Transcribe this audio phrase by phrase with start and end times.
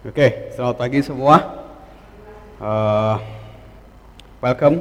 [0.00, 1.60] Oke, selamat pagi semua.
[2.56, 3.20] Uh,
[4.40, 4.80] welcome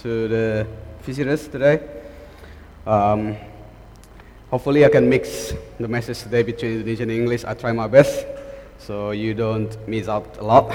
[0.00, 0.64] to the
[1.04, 1.84] visitors today.
[2.88, 3.36] Um,
[4.48, 7.44] hopefully, I can mix the message today between Indonesian and English.
[7.44, 8.24] I try my best,
[8.80, 10.72] so you don't miss out a lot.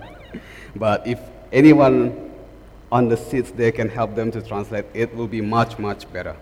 [0.76, 1.16] but if
[1.48, 2.12] anyone
[2.92, 6.36] on the seats there can help them to translate, it will be much much better.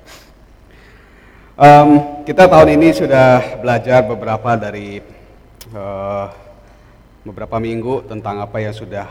[1.54, 4.98] Um, kita tahun ini sudah belajar beberapa dari
[5.70, 6.45] uh,
[7.26, 9.10] beberapa minggu tentang apa yang sudah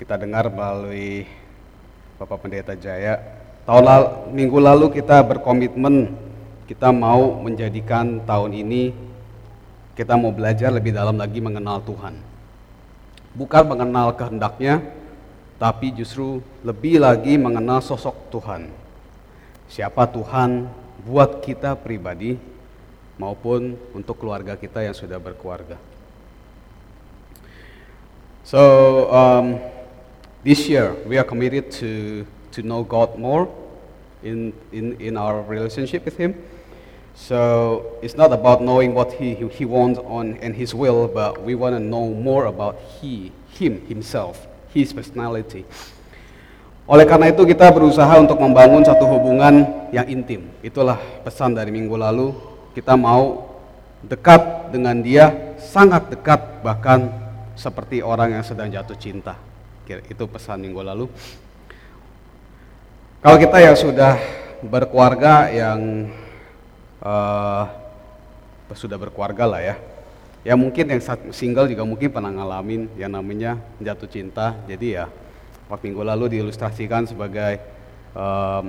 [0.00, 1.28] kita dengar melalui
[2.16, 3.20] Bapak Pendeta Jaya.
[3.68, 6.16] Tahun lalu, minggu lalu kita berkomitmen
[6.64, 8.96] kita mau menjadikan tahun ini
[9.92, 12.16] kita mau belajar lebih dalam lagi mengenal Tuhan.
[13.36, 14.80] Bukan mengenal kehendaknya,
[15.60, 18.72] tapi justru lebih lagi mengenal sosok Tuhan.
[19.68, 20.72] Siapa Tuhan
[21.04, 22.40] buat kita pribadi
[23.20, 25.76] maupun untuk keluarga kita yang sudah berkeluarga.
[28.44, 29.56] So um,
[30.44, 33.48] this year we are committed to, to know God more
[34.22, 36.36] in, in, in our relationship with Him.
[37.16, 41.54] So it's not about knowing what He, he wants on and His will, but we
[41.54, 45.64] want to know more about He, Him Himself, His personality.
[46.84, 50.52] Oleh karena itu kita berusaha untuk membangun satu hubungan yang intim.
[50.60, 52.36] Itulah pesan dari minggu lalu.
[52.76, 53.56] Kita mau
[54.04, 57.23] dekat dengan Dia, sangat dekat bahkan
[57.54, 59.38] seperti orang yang sedang jatuh cinta.
[59.86, 61.06] Itu pesan minggu lalu.
[63.24, 64.20] Kalau kita yang sudah
[64.60, 66.12] berkeluarga yang
[67.00, 67.64] uh,
[68.74, 69.74] sudah berkeluarga lah ya,
[70.44, 71.00] ya mungkin yang
[71.32, 74.52] single juga mungkin pernah ngalamin yang namanya jatuh cinta.
[74.68, 75.08] Jadi ya
[75.72, 77.60] waktu minggu lalu diilustrasikan sebagai
[78.12, 78.60] uh,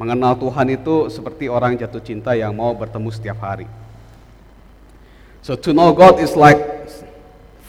[0.00, 3.68] mengenal Tuhan itu seperti orang jatuh cinta yang mau bertemu setiap hari.
[5.44, 6.60] So to know God is like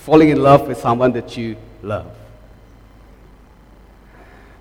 [0.09, 1.53] falling in love with someone that you
[1.85, 2.09] love.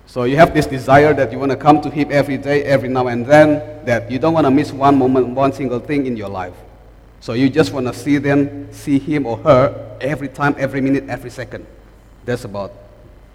[0.05, 2.85] So you have this desire that you want to come to Him every day, every
[2.85, 6.13] now and then, that you don't want to miss one moment, one single thing in
[6.15, 6.53] your life.
[7.19, 11.09] So you just want to see them, see him or her every time, every minute,
[11.09, 11.65] every second.
[12.25, 12.71] That's about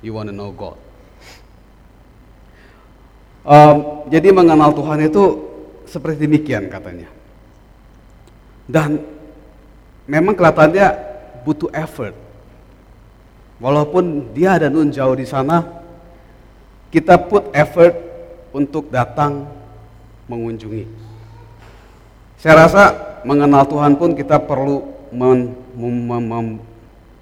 [0.00, 0.78] you want to know God.
[3.44, 5.24] Um, jadi mengenal Tuhan itu
[5.84, 7.10] seperti demikian katanya.
[8.70, 9.02] Dan
[10.06, 11.13] memang kelihatannya
[11.44, 12.16] butuh effort.
[13.60, 15.62] Walaupun dia ada nun jauh di sana,
[16.90, 17.94] kita put effort
[18.50, 19.46] untuk datang
[20.26, 20.88] mengunjungi.
[22.40, 22.82] Saya rasa
[23.24, 26.46] mengenal Tuhan pun kita perlu men, mem, mem,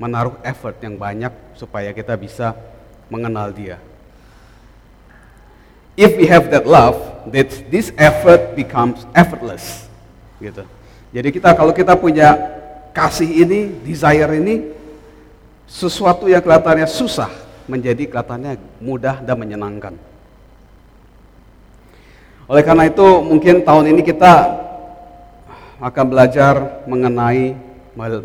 [0.01, 2.59] menaruh effort yang banyak supaya kita bisa
[3.07, 3.79] mengenal Dia.
[5.95, 6.97] If we have that love,
[7.31, 9.87] that this effort becomes effortless.
[10.41, 10.65] Gitu.
[11.13, 12.35] Jadi kita kalau kita punya
[12.93, 14.71] kasih ini, desire ini
[15.65, 17.33] sesuatu yang kelihatannya susah
[17.65, 19.95] menjadi kelihatannya mudah dan menyenangkan.
[22.47, 24.33] Oleh karena itu mungkin tahun ini kita
[25.81, 27.57] akan belajar mengenai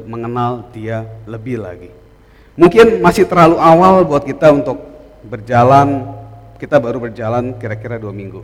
[0.08, 1.92] mengenal dia lebih lagi.
[2.58, 4.82] Mungkin masih terlalu awal buat kita untuk
[5.24, 6.08] berjalan,
[6.58, 8.42] kita baru berjalan kira-kira dua minggu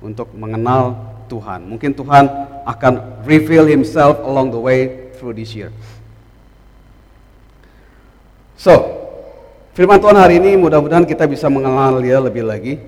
[0.00, 0.94] untuk mengenal
[1.26, 1.66] Tuhan.
[1.66, 2.24] Mungkin Tuhan
[2.62, 5.72] akan reveal himself along the way through this year.
[8.56, 8.72] So,
[9.72, 12.80] firman Tuhan hari ini mudah-mudahan kita bisa mengenal dia lebih lagi,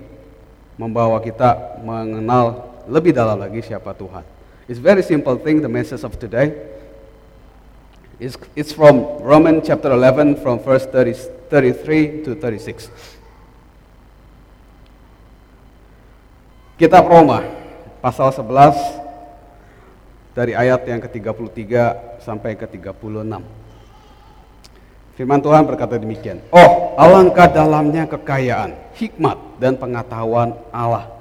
[0.77, 4.25] membawa kita mengenal lebih dalam lagi siapa Tuhan.
[4.69, 6.53] It's very simple thing, the message of today.
[8.19, 12.91] It's, it's from Romans chapter 11 from verse 30, 33 to 36.
[16.77, 17.43] Kitab Roma
[17.99, 19.08] pasal 11
[20.33, 21.73] dari ayat yang ke-33
[22.21, 23.33] sampai ke-36.
[25.19, 26.39] Firman Tuhan berkata demikian.
[26.47, 31.11] Oh, alangkah dalamnya kekayaan, hikmat, dan pengetahuan Allah.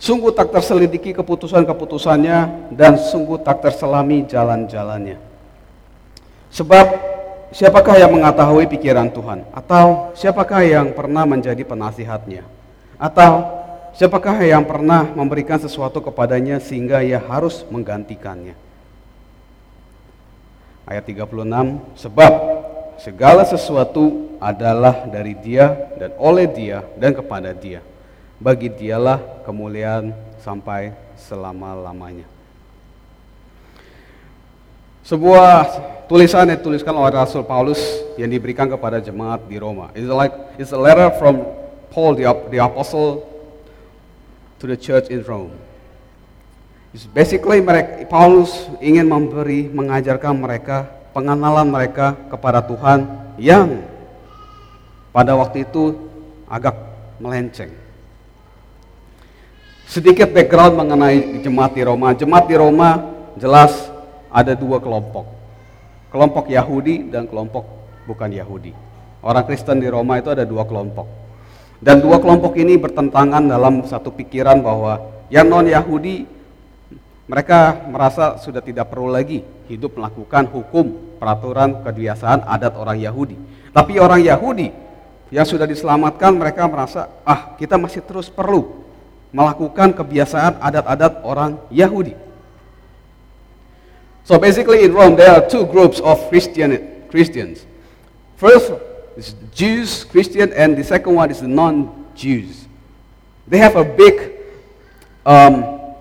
[0.00, 5.20] Sungguh tak terselidiki keputusan-keputusannya dan sungguh tak terselami jalan-jalannya.
[6.48, 6.86] Sebab
[7.52, 9.48] siapakah yang mengetahui pikiran Tuhan?
[9.52, 12.44] Atau siapakah yang pernah menjadi penasihatnya?
[12.96, 13.63] Atau
[13.94, 18.58] Siapakah yang pernah memberikan sesuatu kepadanya sehingga ia harus menggantikannya?
[20.82, 21.30] Ayat 36,
[21.94, 22.32] sebab
[22.98, 27.86] segala sesuatu adalah dari dia dan oleh dia dan kepada dia.
[28.42, 30.10] Bagi dialah kemuliaan
[30.42, 32.26] sampai selama-lamanya.
[35.06, 35.54] Sebuah
[36.10, 37.78] tulisan yang dituliskan oleh Rasul Paulus
[38.18, 39.94] yang diberikan kepada jemaat di Roma.
[39.94, 41.46] It's like it's a letter from
[41.94, 43.33] Paul the, the apostle
[44.64, 45.52] to the church in Rome.
[46.96, 53.04] It's basically mereka, Paulus ingin memberi, mengajarkan mereka pengenalan mereka kepada Tuhan
[53.36, 53.84] yang
[55.12, 55.92] pada waktu itu
[56.48, 56.72] agak
[57.20, 57.76] melenceng.
[59.84, 62.16] Sedikit background mengenai jemaat di Roma.
[62.16, 63.04] Jemaat di Roma
[63.36, 63.92] jelas
[64.32, 65.28] ada dua kelompok.
[66.08, 67.68] Kelompok Yahudi dan kelompok
[68.08, 68.72] bukan Yahudi.
[69.20, 71.23] Orang Kristen di Roma itu ada dua kelompok.
[71.84, 76.24] Dan dua kelompok ini bertentangan dalam satu pikiran bahwa yang non-Yahudi
[77.28, 83.36] mereka merasa sudah tidak perlu lagi hidup melakukan hukum, peraturan, kebiasaan, adat orang Yahudi.
[83.76, 84.72] Tapi orang Yahudi
[85.28, 88.80] yang sudah diselamatkan mereka merasa, ah kita masih terus perlu
[89.28, 92.16] melakukan kebiasaan adat-adat orang Yahudi.
[94.24, 96.80] So basically in Rome there are two groups of Christian,
[97.12, 97.68] Christians.
[98.40, 98.72] First
[99.54, 102.66] Jews, Christian, and the second one is non-Jews.
[103.46, 104.32] They have a big
[105.24, 105.94] um,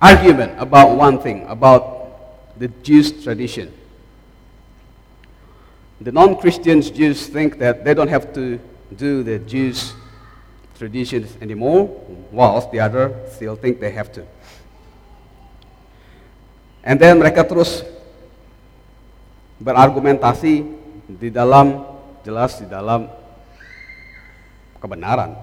[0.00, 3.72] argument about one thing, about the Jewish tradition.
[6.00, 8.58] The non Christians Jews think that they don't have to
[8.96, 9.92] do the Jewish
[10.76, 11.86] traditions anymore,
[12.32, 14.26] whilst the other still think they have to.
[16.82, 17.86] And then mereka terus
[19.62, 20.54] berargumentasi
[21.06, 21.86] di dalam
[22.26, 23.06] jelas di dalam
[24.82, 25.34] kebenaran.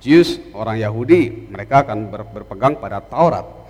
[0.00, 3.60] Jews, orang Yahudi, mereka akan berpegang pada Taurat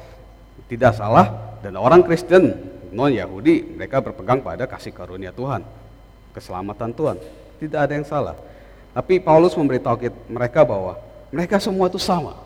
[0.71, 2.55] tidak salah dan orang Kristen
[2.95, 5.67] non Yahudi mereka berpegang pada kasih karunia Tuhan,
[6.31, 7.17] keselamatan Tuhan.
[7.59, 8.39] Tidak ada yang salah.
[8.95, 10.95] Tapi Paulus memberitahu mereka bahwa
[11.35, 12.39] mereka semua itu sama.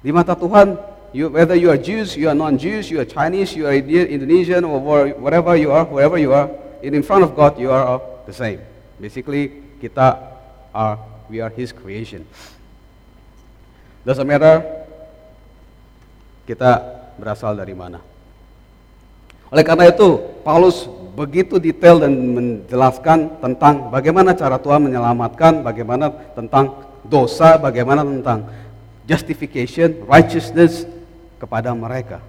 [0.00, 0.78] Di mata Tuhan,
[1.12, 4.80] you, whether you are Jews, you are non-Jews, you are Chinese, you are Indonesian, or
[5.14, 6.50] whatever you are, whoever you are,
[6.82, 8.60] in front of God you are the same.
[9.00, 9.52] Basically,
[9.82, 10.16] kita
[10.74, 10.98] are,
[11.28, 12.26] we are His creation.
[14.04, 14.64] Doesn't matter
[16.48, 16.82] kita
[17.20, 18.00] berasal dari mana.
[19.50, 26.86] Oleh karena itu, Paulus begitu detail dan menjelaskan tentang bagaimana cara Tuhan menyelamatkan, bagaimana tentang
[27.02, 28.46] dosa, bagaimana tentang
[29.10, 30.86] justification, righteousness
[31.40, 32.20] kepada mereka.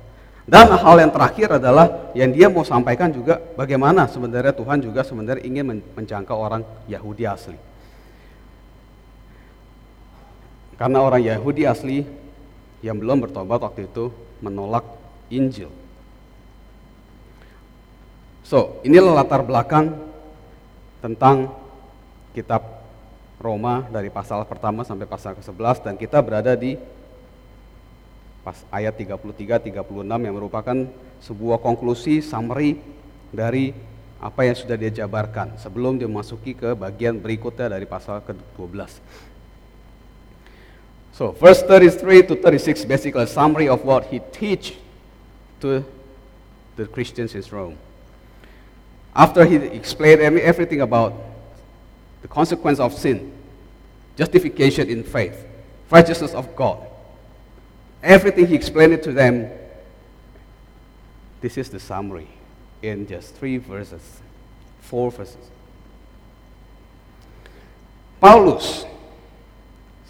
[0.48, 5.46] Dan hal yang terakhir adalah yang dia mau sampaikan juga bagaimana sebenarnya Tuhan juga sebenarnya
[5.46, 7.60] ingin menjangkau orang Yahudi asli.
[10.82, 12.02] Karena orang Yahudi asli
[12.82, 14.10] yang belum bertobat waktu itu
[14.42, 14.82] menolak
[15.30, 15.70] Injil.
[18.42, 19.94] So, inilah latar belakang
[21.06, 21.54] tentang
[22.34, 22.82] kitab
[23.38, 26.76] Roma dari pasal pertama sampai pasal ke-11 dan kita berada di
[28.42, 30.78] pas ayat 33 36 yang merupakan
[31.22, 32.82] sebuah konklusi summary
[33.30, 33.74] dari
[34.22, 39.02] apa yang sudah dia jabarkan sebelum dia memasuki ke bagian berikutnya dari pasal ke-12.
[41.14, 44.78] So verse 33 to 36 basically a summary of what he teach
[45.62, 45.86] to
[46.78, 47.78] the Christians in Rome.
[49.14, 51.14] After he explained everything about
[52.22, 53.34] the consequence of sin,
[54.16, 55.36] justification in faith,
[55.90, 56.91] righteousness of God,
[58.04, 59.50] everything he explained it to them,
[61.42, 62.28] this is the summary
[62.82, 64.02] in just three verses,
[64.82, 65.50] four verses.
[68.22, 68.86] Paulus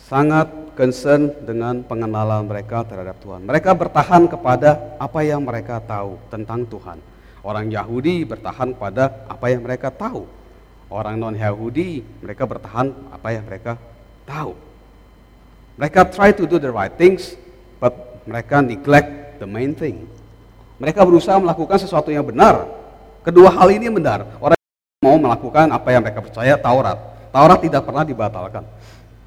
[0.08, 3.48] sangat concern dengan pengenalan mereka terhadap Tuhan.
[3.48, 7.00] Mereka bertahan kepada apa yang mereka tahu tentang Tuhan.
[7.42, 10.27] Orang Yahudi bertahan pada apa yang mereka tahu.
[10.92, 13.80] Orang non-Yahudi mereka bertahan apa yang mereka
[14.27, 14.54] tahu.
[15.80, 17.39] Mereka try to do the right things,
[18.25, 20.06] mereka neglect the main thing.
[20.82, 22.66] Mereka berusaha melakukan sesuatu yang benar.
[23.22, 24.25] Kedua hal ini benar.
[24.42, 24.58] Orang
[25.01, 26.98] mau melakukan apa yang mereka percaya Taurat.
[27.30, 28.66] Taurat tidak pernah dibatalkan.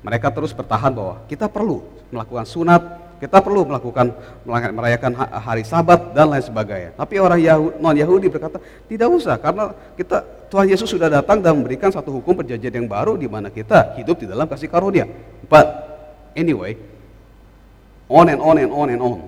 [0.03, 1.81] Mereka terus bertahan bahwa kita perlu
[2.13, 2.83] melakukan sunat,
[3.23, 4.13] kita perlu melakukan
[4.47, 6.93] merayakan hari Sabat dan lain sebagainya.
[6.99, 10.21] Tapi orang Yahudi, non Yahudi berkata tidak usah karena kita
[10.53, 14.21] Tuhan Yesus sudah datang dan memberikan satu hukum perjanjian yang baru di mana kita hidup
[14.21, 15.09] di dalam kasih karunia.
[15.49, 15.67] But
[16.37, 16.77] anyway,
[18.09, 19.21] on and on and on and on.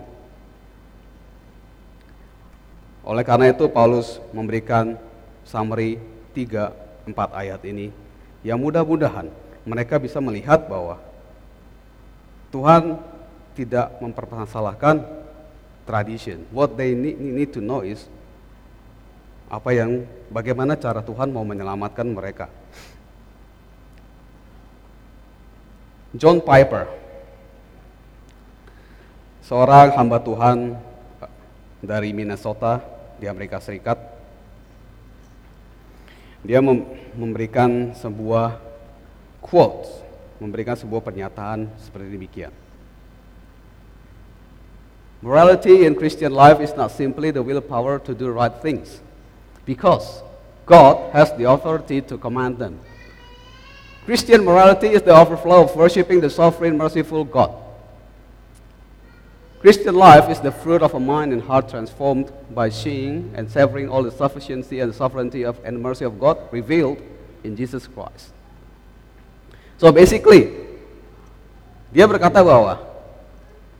[3.06, 4.98] Oleh karena itu Paulus memberikan
[5.46, 6.02] summary
[6.34, 6.74] 3
[7.06, 7.94] 4 ayat ini
[8.42, 9.30] yang mudah-mudahan
[9.62, 10.98] mereka bisa melihat bahwa
[12.50, 12.98] Tuhan
[13.54, 15.06] tidak mempermasalahkan
[15.86, 16.42] tradition.
[16.50, 18.10] What they need, need to know is
[19.46, 22.50] apa yang bagaimana cara Tuhan mau menyelamatkan mereka.
[26.16, 26.90] John Piper,
[29.46, 30.74] seorang hamba Tuhan
[31.78, 32.82] dari Minnesota
[33.14, 33.94] di Amerika Serikat,
[36.42, 36.58] dia
[37.14, 38.58] memberikan sebuah
[39.38, 39.86] quote,
[40.42, 42.50] memberikan sebuah pernyataan seperti demikian.
[45.22, 48.98] Morality in Christian life is not simply the willpower to do right things,
[49.62, 50.26] because
[50.66, 52.82] God has the authority to command them.
[54.06, 57.65] Christian morality is the overflow of worshiping the sovereign, merciful God.
[59.56, 63.88] Christian life is the fruit of a mind and heart transformed by seeing and savoring
[63.88, 67.00] all the sufficiency and sovereignty of and mercy of God revealed
[67.40, 68.36] in Jesus Christ.
[69.80, 70.52] So basically,
[71.88, 72.84] dia berkata bahwa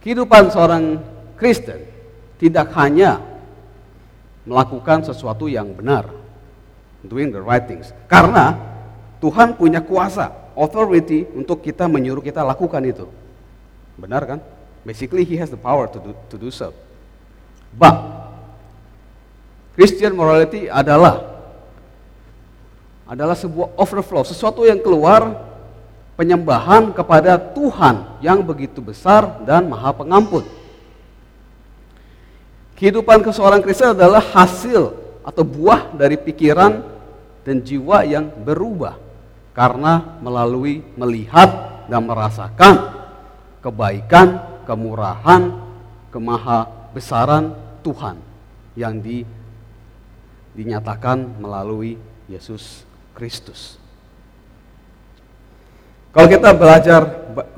[0.01, 1.05] kehidupan seorang
[1.37, 1.85] Kristen
[2.41, 3.21] tidak hanya
[4.49, 6.09] melakukan sesuatu yang benar,
[7.05, 7.93] doing the right things.
[8.09, 8.57] Karena
[9.21, 13.05] Tuhan punya kuasa, authority untuk kita menyuruh kita lakukan itu.
[14.01, 14.41] Benar kan?
[14.87, 16.71] Basically, he has the power to do, to do so.
[17.75, 17.99] But
[19.75, 21.37] Christian morality adalah
[23.07, 25.43] adalah sebuah overflow, sesuatu yang keluar
[26.15, 30.47] penyembahan kepada Tuhan yang begitu besar dan maha pengampun.
[32.79, 34.95] Kehidupan seorang Kristen adalah hasil
[35.27, 36.83] atau buah dari pikiran
[37.43, 38.95] dan jiwa yang berubah
[39.51, 42.75] karena melalui melihat dan merasakan
[43.63, 45.55] kebaikan kemurahan,
[46.11, 47.55] kemaha besaran
[47.87, 48.19] Tuhan
[48.75, 49.23] yang di,
[50.59, 51.97] dinyatakan melalui
[52.27, 52.83] Yesus
[53.15, 53.79] Kristus.
[56.11, 57.03] Kalau kita belajar,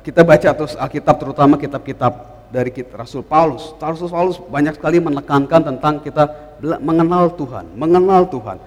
[0.02, 2.12] kita baca terus Alkitab, terutama kitab-kitab
[2.50, 3.72] dari Rasul Paulus.
[3.78, 8.58] Rasul Paulus banyak sekali menekankan tentang kita mengenal Tuhan, mengenal Tuhan.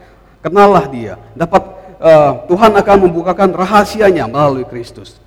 [0.42, 1.20] Kenallah Dia.
[1.38, 1.64] Dapat
[2.02, 5.20] uh, Tuhan akan membukakan rahasianya melalui Kristus.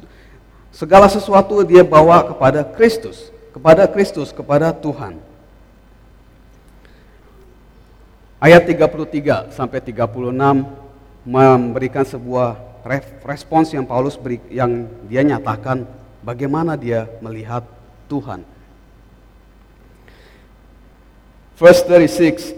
[0.75, 5.23] Segala sesuatu dia bawa kepada Kristus, kepada Kristus, kepada Tuhan.
[8.43, 10.35] Ayat 33 sampai 36
[11.23, 12.59] memberikan sebuah
[13.23, 15.87] respons yang Paulus beri, yang dia nyatakan
[16.27, 17.63] bagaimana dia melihat
[18.11, 18.43] Tuhan.
[21.55, 22.51] Verse 36,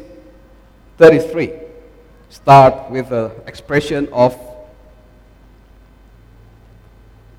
[0.97, 4.33] 33 start with the expression of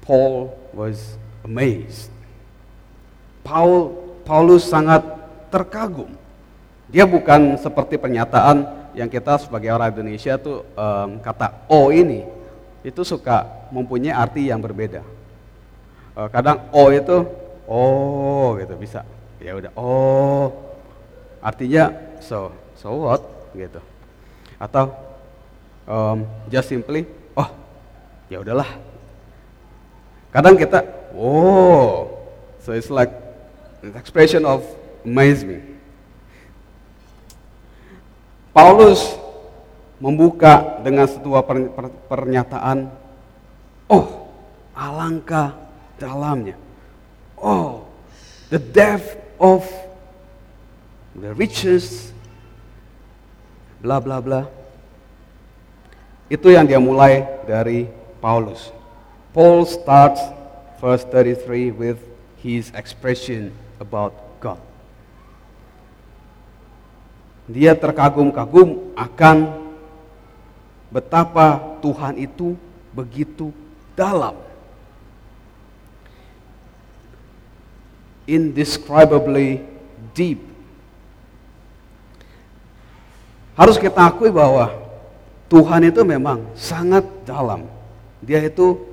[0.08, 2.14] Paul was amazed.
[3.42, 5.02] Paul, Paulus sangat
[5.50, 6.14] terkagum.
[6.94, 12.24] Dia bukan seperti pernyataan yang kita sebagai orang Indonesia tuh um, kata oh ini
[12.86, 15.02] itu suka mempunyai arti yang berbeda.
[16.16, 17.28] Uh, kadang oh itu
[17.68, 19.04] oh gitu bisa.
[19.42, 20.54] Ya udah oh
[21.44, 21.92] artinya
[22.24, 23.84] so so what gitu.
[24.58, 24.96] Atau
[25.84, 27.04] um, just simply
[27.36, 27.52] oh
[28.32, 28.87] ya udahlah
[30.38, 30.86] Kadang kita,
[31.18, 32.14] oh,
[32.62, 33.10] so it's like
[33.82, 34.62] an expression of
[35.02, 35.66] amazement.
[38.54, 39.18] Paulus
[39.98, 41.42] membuka dengan sebuah
[42.06, 42.86] pernyataan,
[43.90, 44.30] oh,
[44.78, 45.58] alangkah
[45.98, 46.54] dalamnya.
[47.34, 47.90] Oh,
[48.54, 49.66] the depth of
[51.18, 52.14] the riches,
[53.82, 54.46] bla bla bla.
[56.30, 57.90] Itu yang dia mulai dari
[58.22, 58.77] Paulus.
[59.38, 60.18] Paul starts
[60.82, 62.02] verse 33 with
[62.42, 64.10] his expression about
[64.42, 64.58] God.
[67.46, 69.38] Dia terkagum-kagum akan
[70.90, 72.58] betapa Tuhan itu
[72.90, 73.54] begitu
[73.94, 74.34] dalam.
[78.26, 79.62] Indescribably
[80.18, 80.42] deep.
[83.54, 84.74] Harus kita akui bahwa
[85.46, 87.70] Tuhan itu memang sangat dalam.
[88.26, 88.87] Dia itu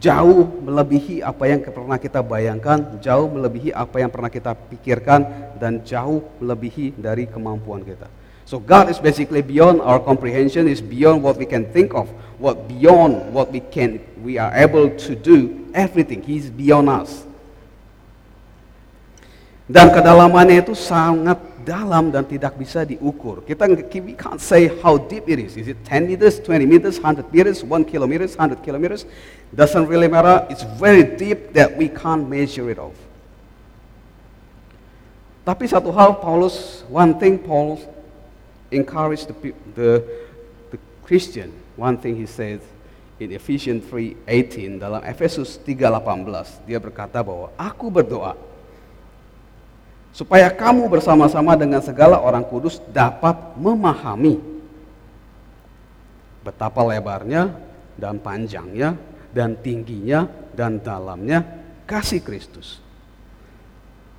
[0.00, 5.82] jauh melebihi apa yang pernah kita bayangkan, jauh melebihi apa yang pernah kita pikirkan, dan
[5.82, 8.06] jauh melebihi dari kemampuan kita.
[8.44, 12.68] So God is basically beyond our comprehension, is beyond what we can think of, what
[12.68, 16.20] beyond what we can, we are able to do, everything.
[16.20, 17.24] He's beyond us.
[19.64, 23.40] Dan kedalamannya itu sangat dalam dan tidak bisa diukur.
[23.48, 23.64] Kita
[24.04, 25.56] we can't say how deep it is.
[25.56, 29.08] Is it 10 meters, 20 meters, 100 meters, 1 kilometers, 100 kilometers?
[29.54, 30.46] Doesn't really matter.
[30.50, 32.98] It's very deep that we can't measure it off.
[35.46, 37.78] Tapi satu hal Paulus, one thing Paul
[38.72, 39.36] encouraged the,
[39.76, 39.90] the,
[40.74, 42.64] the Christian, one thing he says
[43.22, 48.34] in Ephesians 3:18 dalam Efesus 3:18 dia berkata bahwa aku berdoa
[50.10, 54.42] supaya kamu bersama-sama dengan segala orang kudus dapat memahami
[56.42, 57.54] betapa lebarnya
[57.94, 58.98] dan panjangnya
[59.34, 61.42] dan tingginya dan dalamnya
[61.84, 62.78] kasih Kristus.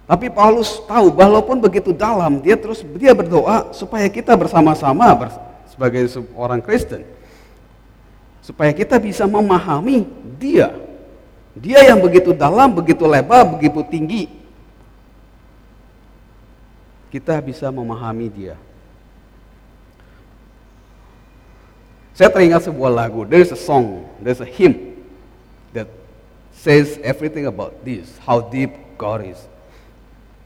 [0.06, 5.18] Tapi Paulus tahu walaupun begitu dalam dia terus dia berdoa supaya kita bersama-sama
[5.66, 6.06] sebagai
[6.38, 7.02] orang Kristen
[8.46, 10.06] supaya kita bisa memahami
[10.38, 10.70] dia.
[11.56, 14.28] Dia yang begitu dalam, begitu lebar, begitu tinggi
[17.16, 18.60] kita bisa memahami dia.
[22.12, 23.24] Saya teringat sebuah lagu.
[23.24, 24.95] There's a song, there's a hymn
[25.76, 25.92] that
[26.56, 29.38] says everything about this, how deep God is.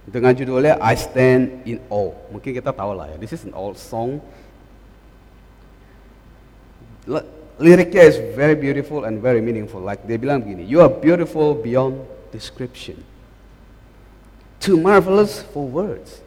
[0.09, 2.11] Dengan judulnya I Stand in Awe.
[2.33, 3.15] Mungkin kita tahu lah ya.
[3.21, 4.19] This is an old song.
[7.61, 9.79] Liriknya is very beautiful and very meaningful.
[9.79, 12.01] Like dia bilang begini, You are beautiful beyond
[12.33, 13.05] description.
[14.57, 16.25] Too marvelous for words.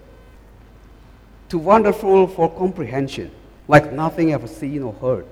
[1.50, 3.34] Too wonderful for comprehension
[3.68, 5.26] like nothing ever seen or heard.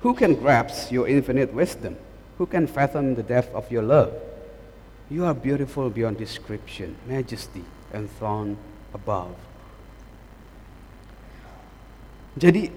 [0.00, 1.98] Who can grasp your infinite wisdom?
[2.38, 4.14] Who can fathom the depth of your love?
[5.10, 8.56] You are beautiful beyond description, majesty enthroned
[8.94, 9.34] above.
[12.38, 12.70] Jadi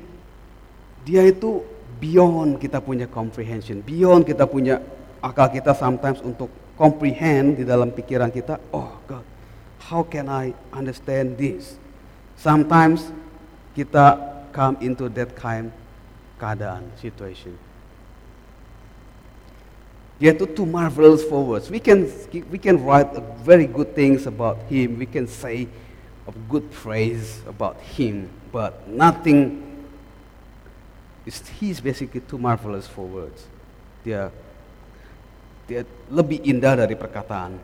[1.05, 1.61] dia itu
[2.01, 4.81] beyond kita punya comprehension, beyond kita punya
[5.21, 9.21] akal kita sometimes untuk comprehend di dalam pikiran kita, oh God,
[9.85, 11.77] how can I understand this?
[12.33, 13.13] Sometimes
[13.77, 14.17] kita
[14.49, 15.69] come into that kind
[16.41, 17.53] keadaan, situation.
[20.21, 21.73] Yet too marvelous for words.
[21.73, 22.05] We can,
[22.53, 23.09] we can write
[23.41, 25.01] very good things about him.
[25.01, 25.65] We can say
[26.29, 28.29] of good praise about him.
[28.53, 29.65] But nothing,
[31.25, 33.49] is, he's basically too marvelous for words.
[34.05, 34.29] Dia,
[35.65, 37.57] dia lebih indah dari perkataan.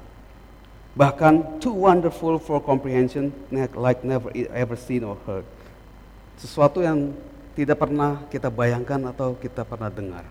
[0.98, 5.46] Bahkan too wonderful for comprehension, like never ever seen or heard.
[6.42, 7.14] Sesuatu yang
[7.54, 10.26] tidak pernah kita bayangkan atau kita pernah dengar.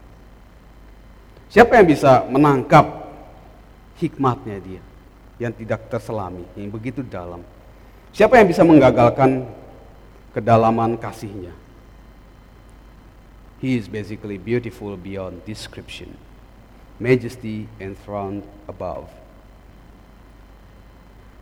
[1.46, 3.06] Siapa yang bisa menangkap
[4.02, 4.82] hikmatnya dia
[5.38, 7.44] yang tidak terselami, yang begitu dalam?
[8.10, 9.46] Siapa yang bisa menggagalkan
[10.32, 11.54] kedalaman kasihnya?
[13.60, 16.12] He is basically beautiful beyond description.
[16.96, 19.08] Majesty enthroned above.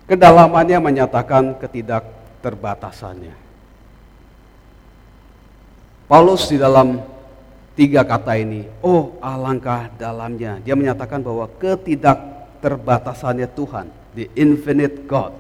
[0.05, 3.35] Kedalamannya menyatakan ketidakterbatasannya.
[6.05, 7.01] Paulus di dalam
[7.75, 10.63] tiga kata ini, oh alangkah dalamnya.
[10.63, 15.35] Dia menyatakan bahwa ketidakterbatasannya Tuhan, the infinite God.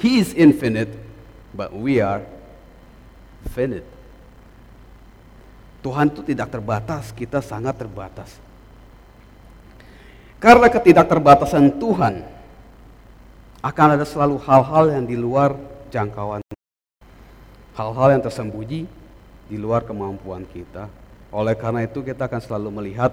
[0.00, 0.92] He is infinite,
[1.54, 2.24] but we are
[3.52, 3.86] finite.
[5.84, 8.40] Tuhan itu tidak terbatas, kita sangat terbatas.
[10.40, 12.24] Karena ketidakterbatasan Tuhan,
[13.64, 15.56] akan ada selalu hal-hal yang di luar
[15.88, 16.44] jangkauan
[17.74, 18.84] hal-hal yang tersembunyi
[19.50, 20.88] di luar kemampuan kita.
[21.34, 23.10] Oleh karena itu kita akan selalu melihat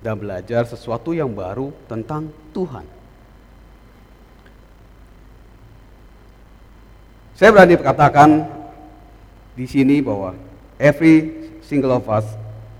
[0.00, 2.84] dan belajar sesuatu yang baru tentang Tuhan.
[7.36, 8.44] Saya berani katakan
[9.56, 10.36] di sini bahwa
[10.76, 12.28] every single of us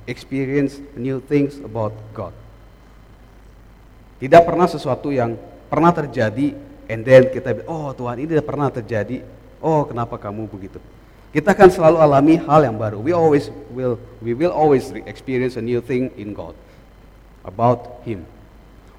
[0.04, 2.36] experience new things about God.
[4.20, 5.40] Tidak pernah sesuatu yang
[5.72, 6.52] pernah terjadi
[6.92, 9.24] and then kita oh Tuhan ini tidak pernah terjadi
[9.60, 10.80] Oh, kenapa kamu begitu?
[11.30, 12.98] Kita akan selalu alami hal yang baru.
[12.98, 16.58] We always will we will always experience a new thing in God
[17.46, 18.26] about him.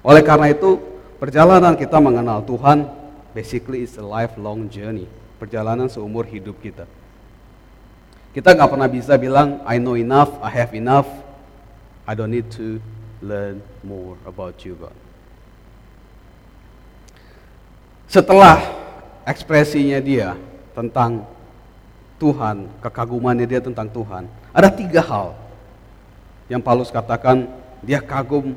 [0.00, 0.80] Oleh karena itu,
[1.20, 2.88] perjalanan kita mengenal Tuhan
[3.36, 5.04] basically is a lifelong journey.
[5.36, 6.88] Perjalanan seumur hidup kita.
[8.32, 11.06] Kita nggak pernah bisa bilang I know enough, I have enough,
[12.08, 12.80] I don't need to
[13.20, 14.96] learn more about you God.
[18.08, 18.56] Setelah
[19.28, 20.32] ekspresinya dia
[20.72, 21.28] tentang
[22.22, 24.30] Tuhan, kekagumannya dia tentang Tuhan.
[24.54, 25.34] Ada tiga hal
[26.46, 27.50] yang Paulus katakan
[27.82, 28.54] dia kagum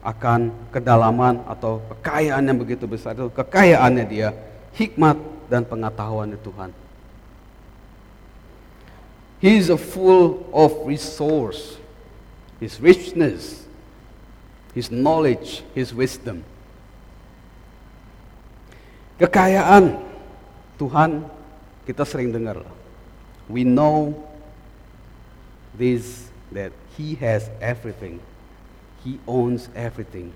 [0.00, 4.32] akan kedalaman atau kekayaan yang begitu besar itu kekayaannya dia,
[4.72, 5.20] hikmat
[5.52, 6.72] dan pengetahuannya Tuhan.
[9.44, 11.76] He is a full of resource,
[12.64, 13.68] his richness,
[14.72, 16.40] his knowledge, his wisdom.
[19.20, 20.00] Kekayaan
[20.80, 21.28] Tuhan
[21.84, 22.62] kita sering dengar
[23.48, 24.14] we know
[25.74, 28.20] this that he has everything
[29.02, 30.30] he owns everything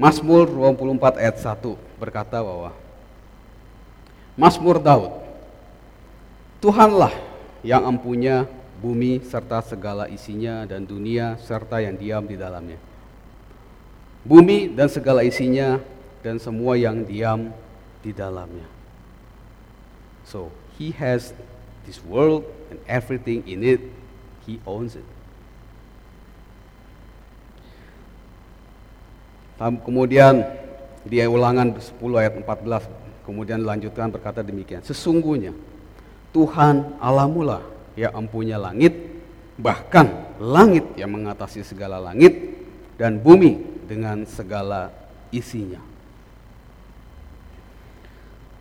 [0.00, 2.72] Mazmur 24 ayat 1 berkata bahwa
[4.38, 5.12] Mazmur Daud
[6.60, 7.12] Tuhanlah
[7.64, 8.44] yang empunya
[8.80, 12.80] bumi serta segala isinya dan dunia serta yang diam di dalamnya.
[14.24, 15.80] Bumi dan segala isinya
[16.20, 17.52] dan semua yang diam
[18.04, 18.64] di dalamnya.
[20.24, 21.36] So he has
[21.84, 23.84] this world and everything in it,
[24.48, 25.04] he owns it.
[29.60, 30.40] Kemudian
[31.04, 34.80] di ulangan 10 ayat 14 kemudian lanjutkan berkata demikian.
[34.80, 35.52] Sesungguhnya
[36.32, 37.44] Tuhan Allahmu
[37.92, 38.96] yang empunya langit,
[39.60, 42.56] bahkan langit yang mengatasi segala langit
[42.96, 44.88] dan bumi dengan segala
[45.28, 45.84] isinya.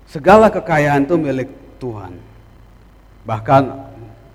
[0.04, 2.20] Segala kekayaan itu milik Tuhan.
[3.24, 3.64] Bahkan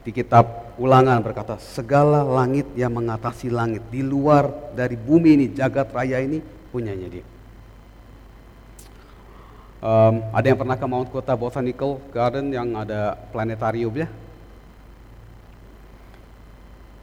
[0.02, 5.92] di kitab ulangan berkata, segala langit yang mengatasi langit di luar dari bumi ini, jagat
[5.94, 7.26] raya ini punyanya dia.
[9.85, 14.09] Um, ada yang pernah ke Mount Kota Botanical Garden yang ada planetariumnya?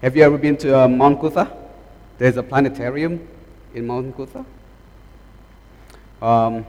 [0.01, 1.45] Have you ever been to uh, Mount Kuta?
[2.17, 3.21] There's a planetarium
[3.77, 4.41] in Mount Kuta.
[6.17, 6.65] Um,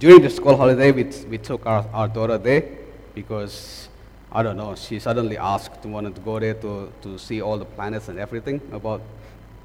[0.00, 2.64] during the school holiday, we, we took our, our daughter there
[3.14, 3.86] because,
[4.32, 7.66] I don't know, she suddenly asked, wanted to go there to, to see all the
[7.66, 9.02] planets and everything about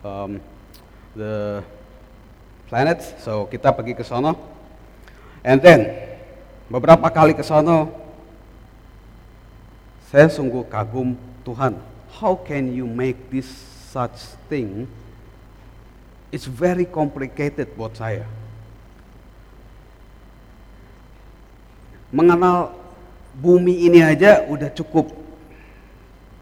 [0.04, 0.42] um,
[1.16, 1.64] the
[2.68, 3.14] planets.
[3.24, 4.36] So kita pergi ke sana.
[5.40, 5.88] And then,
[6.68, 7.88] beberapa kali ke sana,
[10.12, 11.16] saya sungguh kagum
[11.48, 11.80] Tuhan.
[12.20, 13.48] How can you make this
[13.88, 14.92] such thing?
[16.28, 18.28] It's very complicated buat saya.
[22.14, 22.74] Mengenal
[23.38, 25.12] bumi ini aja udah cukup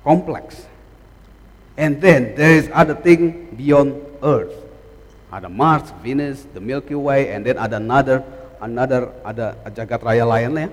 [0.04, 0.68] kompleks.
[1.74, 4.54] And then there is other thing beyond Earth.
[5.34, 8.22] Ada Mars, Venus, the Milky Way, and then ada another,
[8.62, 10.70] another, ada jagat raya lainnya.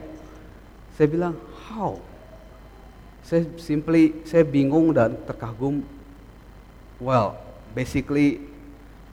[1.00, 1.34] Saya bilang,
[1.72, 1.96] how?
[3.24, 5.80] Saya simply, saya bingung dan terkagum.
[7.00, 7.40] Well,
[7.72, 8.44] basically,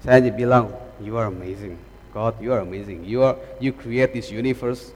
[0.03, 1.79] saya hanya bilang, you are amazing.
[2.11, 3.07] God, you are amazing.
[3.07, 4.91] You are, you create this universe.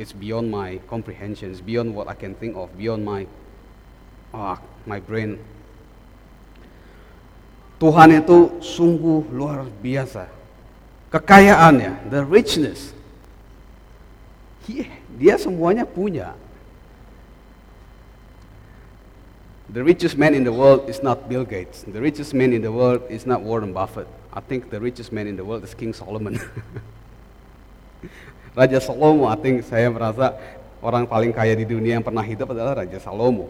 [0.00, 1.52] It's beyond my comprehension.
[1.52, 2.72] It's beyond what I can think of.
[2.72, 3.28] Beyond my,
[4.32, 4.56] oh,
[4.88, 5.36] my brain.
[7.76, 10.24] Tuhan itu sungguh luar biasa.
[11.12, 12.96] Kekayaannya, the richness.
[14.64, 14.88] He,
[15.20, 16.32] dia semuanya punya.
[19.68, 21.84] The richest man in the world is not Bill Gates.
[21.84, 24.08] The richest man in the world is not Warren Buffett.
[24.32, 26.40] I think the richest man in the world is King Solomon.
[28.54, 30.34] Raja Salomo, I think saya merasa
[30.82, 33.46] orang paling kaya di dunia yang pernah hidup adalah Raja Salomo.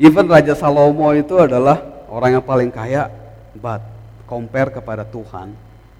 [0.00, 3.12] Even Raja Salomo itu adalah orang yang paling kaya,
[3.58, 3.84] but
[4.24, 5.52] compare kepada Tuhan,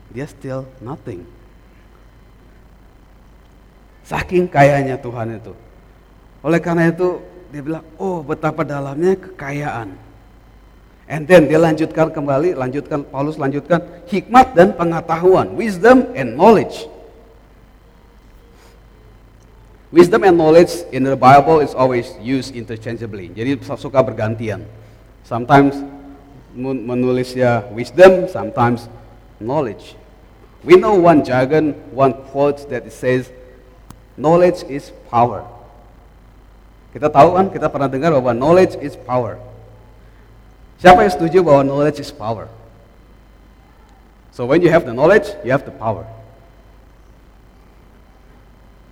[0.08, 1.26] dia still nothing.
[4.08, 5.52] Saking kayanya Tuhan itu.
[6.40, 7.20] Oleh karena itu,
[7.52, 9.92] dia bilang, oh betapa dalamnya kekayaan.
[11.08, 16.88] And then dia lanjutkan kembali, lanjutkan Paulus lanjutkan hikmat dan pengetahuan, wisdom and knowledge.
[19.88, 23.32] Wisdom and knowledge in the Bible is always used interchangeably.
[23.32, 24.68] Jadi suka bergantian.
[25.24, 25.80] Sometimes
[26.52, 28.92] menulisnya wisdom, sometimes
[29.40, 29.96] knowledge.
[30.60, 33.32] We know one jargon, one quote that it says,
[34.18, 35.46] knowledge is power.
[36.92, 39.40] Kita tahu kan, kita pernah dengar bahwa knowledge is power.
[40.82, 42.50] Siapa yang setuju bahwa knowledge is power?
[44.36, 46.04] So when you have the knowledge, you have the power.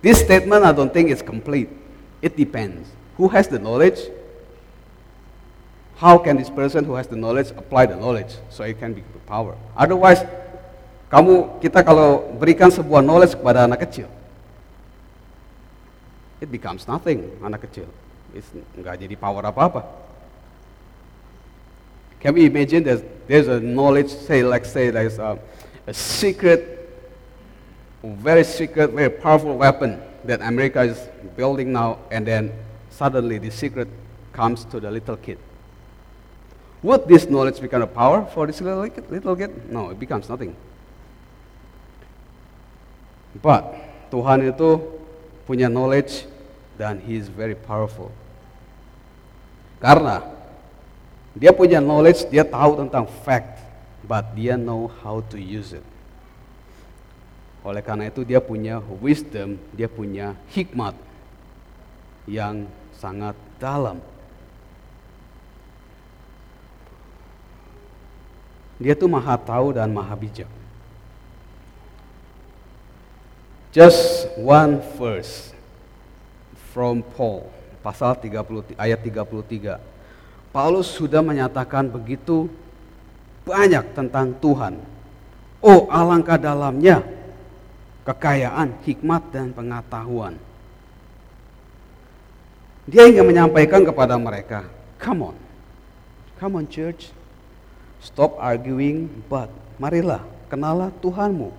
[0.07, 1.67] This statement I don't think is complete.
[2.23, 2.87] It depends.
[3.19, 3.99] Who has the knowledge
[5.97, 9.01] how can this person who has the knowledge apply the knowledge so it can be
[9.25, 9.57] power?
[9.73, 10.21] Otherwise,
[11.09, 14.05] kamu kita kalau berikan sebuah knowledge kepada anak kecil,
[16.37, 17.89] it becomes nothing anak kecil.
[18.37, 18.45] It's
[18.77, 19.81] nggak jadi power apa-apa.
[22.21, 25.37] Can we imagine there's, there's a knowledge, say, like say there's a,
[25.89, 26.76] a secret,
[28.15, 30.97] very secret, very powerful weapon that America is
[31.35, 32.53] building now, and then
[32.89, 33.87] suddenly the secret
[34.33, 35.37] comes to the little kid.
[36.83, 39.09] Would this knowledge become a power for this little kid?
[39.09, 39.71] Little kid?
[39.71, 40.55] No, it becomes nothing.
[43.41, 43.75] But
[44.09, 44.81] Tuhan itu
[45.49, 46.25] punya knowledge
[46.77, 48.13] dan He is very powerful.
[49.77, 50.25] Karena
[51.37, 53.61] dia punya knowledge, dia tahu tentang fact,
[54.05, 55.85] but dia know how to use it.
[57.67, 60.95] Oleh karena itu dia punya wisdom, dia punya hikmat
[62.23, 62.63] yang
[62.95, 63.99] sangat dalam.
[68.79, 70.47] Dia tuh maha tahu dan maha bijak.
[73.75, 75.51] Just one verse
[76.71, 77.51] from Paul,
[77.83, 79.75] pasal 30, ayat 33.
[80.55, 82.47] Paulus sudah menyatakan begitu
[83.43, 84.79] banyak tentang Tuhan.
[85.59, 87.16] Oh, alangkah dalamnya
[88.07, 90.39] kekayaan, hikmat, dan pengetahuan.
[92.87, 94.63] Dia ingin menyampaikan kepada mereka,
[94.95, 95.37] come on,
[96.39, 97.11] come on church,
[98.03, 99.49] Stop arguing, but
[99.81, 101.49] marilah kenalah Tuhanmu.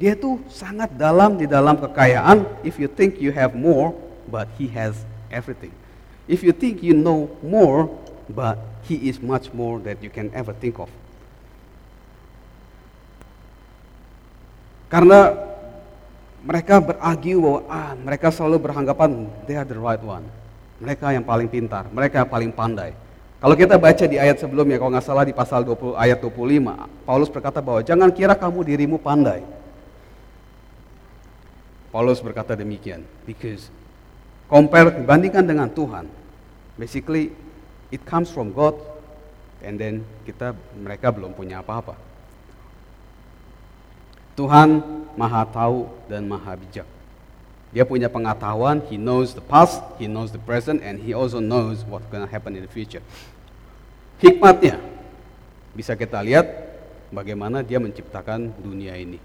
[0.00, 2.48] Dia itu sangat dalam di dalam kekayaan.
[2.64, 3.92] If you think you have more,
[4.24, 4.96] but He has
[5.28, 5.72] everything.
[6.24, 7.92] If you think you know more,
[8.32, 8.56] but
[8.88, 10.88] He is much more that you can ever think of.
[14.88, 15.51] Karena
[16.42, 20.26] mereka beragiu bahwa ah, mereka selalu beranggapan they are the right one.
[20.82, 22.90] Mereka yang paling pintar, mereka yang paling pandai.
[23.38, 27.30] Kalau kita baca di ayat sebelumnya, kalau nggak salah di pasal 20, ayat 25, Paulus
[27.30, 29.42] berkata bahwa jangan kira kamu dirimu pandai.
[31.90, 33.66] Paulus berkata demikian, because
[34.46, 36.06] compare dibandingkan dengan Tuhan,
[36.78, 37.34] basically
[37.90, 38.78] it comes from God,
[39.62, 41.98] and then kita mereka belum punya apa-apa.
[44.38, 46.88] Tuhan maha tahu dan maha bijak.
[47.72, 51.80] Dia punya pengetahuan, he knows the past, he knows the present, and he also knows
[51.88, 53.00] what's gonna happen in the future.
[54.20, 54.76] Hikmatnya
[55.72, 56.44] bisa kita lihat
[57.08, 59.16] bagaimana dia menciptakan dunia ini.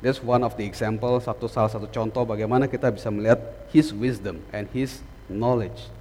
[0.00, 4.40] That's one of the example, satu salah satu contoh bagaimana kita bisa melihat his wisdom
[4.52, 5.92] and his knowledge.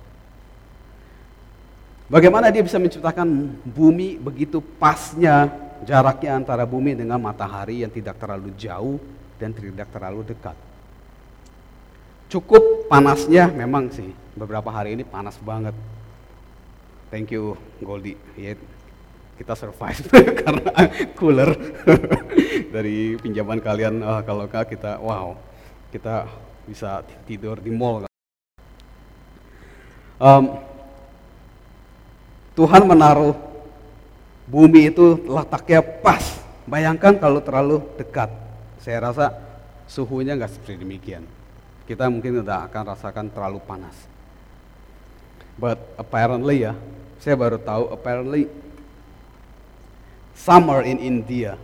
[2.08, 8.52] Bagaimana dia bisa menciptakan bumi begitu pasnya jaraknya antara bumi dengan matahari yang tidak terlalu
[8.58, 8.98] jauh
[9.38, 10.58] dan tidak terlalu dekat.
[12.26, 15.78] Cukup panasnya memang sih, beberapa hari ini panas banget.
[17.14, 18.18] Thank you Goldie.
[18.34, 18.58] Ya,
[19.38, 20.02] kita survive
[20.42, 20.70] karena
[21.14, 21.54] cooler
[22.76, 24.02] dari pinjaman kalian.
[24.02, 25.38] Oh, kalau kita wow,
[25.94, 26.26] kita
[26.66, 28.10] bisa tidur di mall.
[30.18, 30.58] Um,
[32.58, 33.45] Tuhan menaruh
[34.46, 36.42] bumi itu letaknya pas.
[36.66, 38.30] Bayangkan kalau terlalu dekat.
[38.82, 39.34] Saya rasa
[39.90, 41.26] suhunya nggak seperti demikian.
[41.86, 43.94] Kita mungkin tidak akan rasakan terlalu panas.
[45.58, 46.74] But apparently ya,
[47.22, 48.50] saya baru tahu apparently
[50.34, 51.58] summer in India.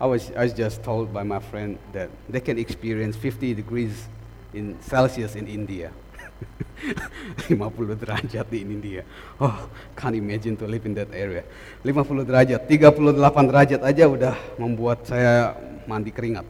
[0.00, 3.94] I was, I was just told by my friend that they can experience 50 degrees
[4.52, 5.90] in Celsius in India.
[7.48, 9.02] 50 derajat di India.
[9.40, 11.44] Oh, can't imagine to live in that area.
[11.80, 15.56] 50 derajat, 38 derajat aja udah membuat saya
[15.88, 16.44] mandi keringat.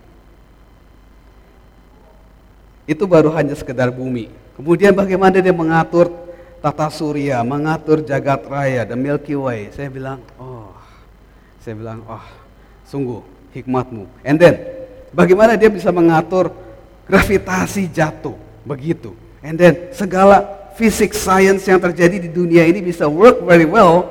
[2.84, 4.28] Itu baru hanya sekedar bumi.
[4.54, 6.12] Kemudian bagaimana dia mengatur
[6.60, 9.72] tata surya, mengatur jagat raya, the Milky Way.
[9.72, 10.72] Saya bilang, oh,
[11.64, 12.24] saya bilang, oh,
[12.84, 13.24] sungguh
[13.56, 14.04] hikmatmu.
[14.20, 14.54] And then,
[15.16, 16.52] bagaimana dia bisa mengatur
[17.08, 18.36] gravitasi jatuh,
[18.68, 19.23] begitu.
[19.44, 24.08] And then, segala fisik science yang terjadi di dunia ini bisa work very well,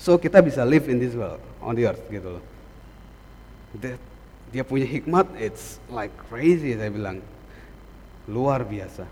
[0.00, 2.44] so kita bisa live in this world, on the earth, gitu loh.
[3.76, 4.00] Dia,
[4.48, 7.20] dia punya hikmat, it's like crazy, saya bilang.
[8.24, 9.04] Luar biasa.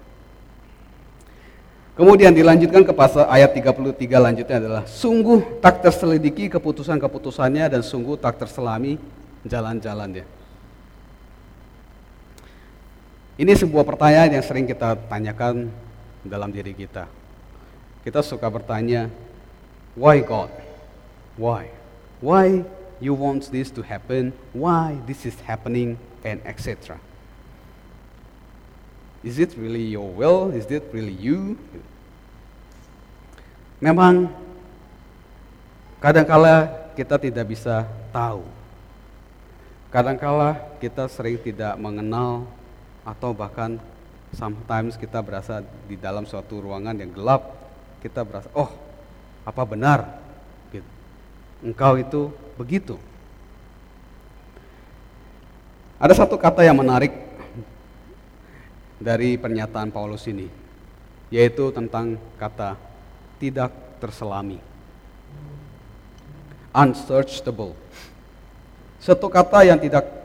[2.00, 8.40] Kemudian dilanjutkan ke pasal ayat 33 lanjutnya adalah sungguh tak terselidiki keputusan-keputusannya dan sungguh tak
[8.40, 8.96] terselami
[9.44, 10.39] jalan-jalannya.
[13.40, 15.72] Ini sebuah pertanyaan yang sering kita tanyakan
[16.20, 17.08] dalam diri kita.
[18.04, 19.08] Kita suka bertanya,
[19.96, 20.52] why God?
[21.40, 21.72] Why?
[22.20, 22.68] Why
[23.00, 24.36] you want this to happen?
[24.52, 25.96] Why this is happening?
[26.20, 27.00] And etc.
[29.24, 30.52] Is it really your will?
[30.52, 31.56] Is it really you?
[33.80, 34.28] Memang
[35.96, 38.44] kadangkala kita tidak bisa tahu.
[39.88, 42.59] Kadangkala kita sering tidak mengenal
[43.10, 43.74] atau bahkan
[44.30, 47.42] sometimes kita berasa di dalam suatu ruangan yang gelap,
[47.98, 48.70] kita berasa, oh
[49.42, 50.22] apa benar?
[50.70, 50.86] Gitu.
[51.66, 52.94] Engkau itu begitu.
[56.00, 57.12] Ada satu kata yang menarik
[58.96, 60.48] dari pernyataan Paulus ini,
[61.28, 62.78] yaitu tentang kata
[63.42, 64.62] tidak terselami.
[66.70, 67.74] Unsearchable.
[69.02, 70.19] Satu kata yang tidak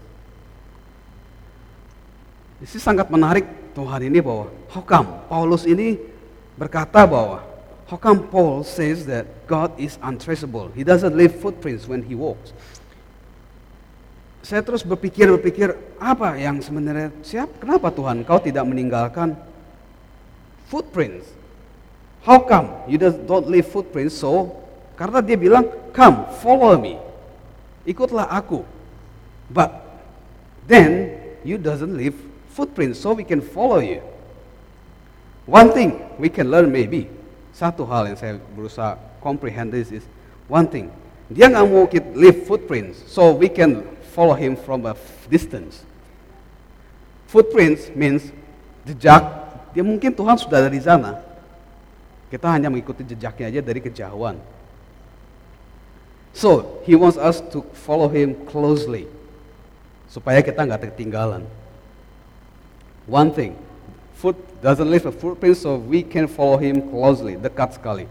[2.62, 5.98] Ini sangat menarik Tuhan ini bahwa come Paulus ini
[6.54, 7.42] berkata bahwa
[7.90, 10.70] come Paul says that God is untraceable.
[10.74, 12.54] He doesn't leave footprints when he walks.
[14.44, 19.34] Saya terus berpikir-berpikir apa yang sebenarnya siap kenapa Tuhan kau tidak meninggalkan
[20.68, 21.44] footprints
[22.24, 24.16] How come you just don't leave footprints?
[24.16, 24.56] So,
[24.96, 26.96] karena dia bilang, come, follow me.
[27.84, 28.64] Ikutlah aku.
[29.52, 29.76] But
[30.64, 32.16] then you doesn't leave
[32.55, 33.99] footprints, so we can follow you.
[35.45, 37.11] One thing we can learn maybe,
[37.51, 40.07] satu hal yang saya berusaha comprehend this is
[40.47, 40.88] one thing.
[41.29, 43.83] Dia nggak mau kita leave footprints, so we can
[44.14, 44.95] follow him from a
[45.27, 45.83] distance.
[47.27, 48.31] Footprints means
[48.87, 49.27] jejak.
[49.75, 51.19] Dia mungkin Tuhan sudah dari sana,
[52.31, 54.38] kita hanya mengikuti jejaknya aja dari kejauhan.
[56.35, 59.07] So, he wants us to follow him closely.
[60.11, 61.47] Supaya kita nggak ketinggalan.
[63.05, 63.53] One thing,
[64.17, 68.09] foot doesn't leave a footprint so we can follow him closely, dekat sekali.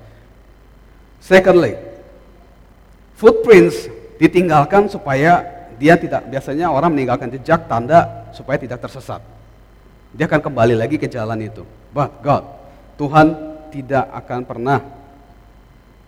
[1.18, 1.74] Secondly,
[3.18, 3.90] footprints
[4.22, 5.42] ditinggalkan supaya
[5.82, 9.24] dia tidak biasanya orang meninggalkan jejak tanda supaya tidak tersesat.
[10.14, 11.66] Dia akan kembali lagi ke jalan itu.
[11.90, 12.46] But God,
[13.02, 13.34] Tuhan
[13.74, 14.80] tidak akan pernah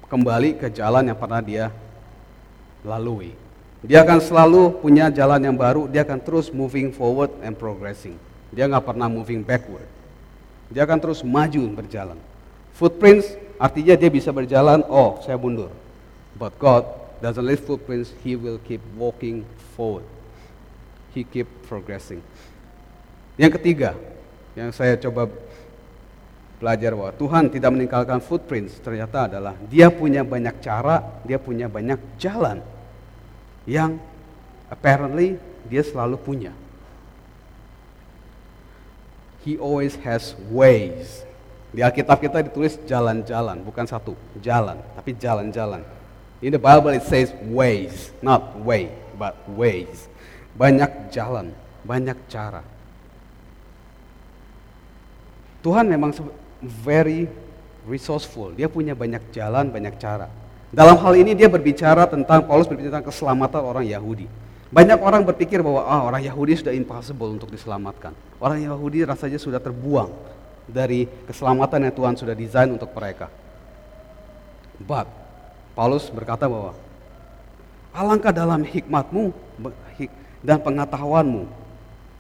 [0.05, 1.73] kembali ke jalan yang pernah dia
[2.85, 3.33] lalui.
[3.81, 8.17] Dia akan selalu punya jalan yang baru, dia akan terus moving forward and progressing.
[8.55, 9.85] Dia nggak pernah moving backward.
[10.71, 12.17] Dia akan terus maju berjalan.
[12.73, 15.69] Footprints artinya dia bisa berjalan, oh saya mundur.
[16.39, 16.87] But God
[17.19, 19.43] doesn't leave footprints, He will keep walking
[19.75, 20.07] forward.
[21.11, 22.23] He keep progressing.
[23.35, 23.91] Yang ketiga,
[24.55, 25.27] yang saya coba
[26.55, 31.99] belajar bahwa Tuhan tidak meninggalkan footprints ternyata adalah dia punya banyak cara, dia punya banyak
[32.15, 32.63] jalan
[33.67, 33.99] yang
[34.71, 35.35] apparently
[35.67, 36.55] dia selalu punya.
[39.45, 41.21] He always has ways.
[41.69, 45.85] Di Alkitab kita ditulis jalan-jalan, bukan satu, jalan, tapi jalan-jalan.
[46.41, 48.89] In the Bible it says ways, not way,
[49.21, 50.09] but ways.
[50.57, 51.53] Banyak jalan,
[51.85, 52.65] banyak cara.
[55.61, 56.13] Tuhan memang
[56.61, 57.29] very
[57.85, 58.53] resourceful.
[58.57, 60.29] Dia punya banyak jalan, banyak cara.
[60.73, 64.25] Dalam hal ini dia berbicara tentang Paulus berbicara tentang keselamatan orang Yahudi.
[64.75, 68.11] Banyak orang berpikir bahwa ah, orang Yahudi sudah impossible untuk diselamatkan.
[68.43, 70.11] Orang Yahudi rasanya sudah terbuang
[70.67, 73.31] dari keselamatan yang Tuhan sudah desain untuk mereka.
[74.75, 75.07] But
[75.79, 76.75] Paulus berkata bahwa
[77.95, 79.31] alangkah dalam hikmatmu
[80.43, 81.47] dan pengetahuanmu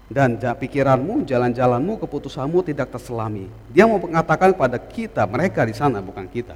[0.07, 3.51] dan pikiranmu, jalan-jalanmu, keputusanmu tidak terselami.
[3.75, 6.55] Dia mau mengatakan pada kita, mereka di sana, bukan kita,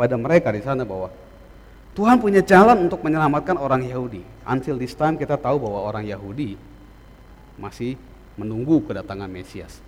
[0.00, 1.12] pada mereka di sana bahwa
[1.96, 4.20] Tuhan punya jalan untuk menyelamatkan orang Yahudi.
[4.44, 6.60] Until this time kita tahu bahwa orang Yahudi
[7.56, 7.96] masih
[8.36, 9.80] menunggu kedatangan Mesias.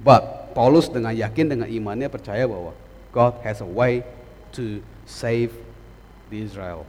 [0.00, 2.72] But Paulus dengan yakin dengan imannya percaya bahwa
[3.12, 4.00] God has a way
[4.56, 5.52] to save
[6.32, 6.88] the Israel.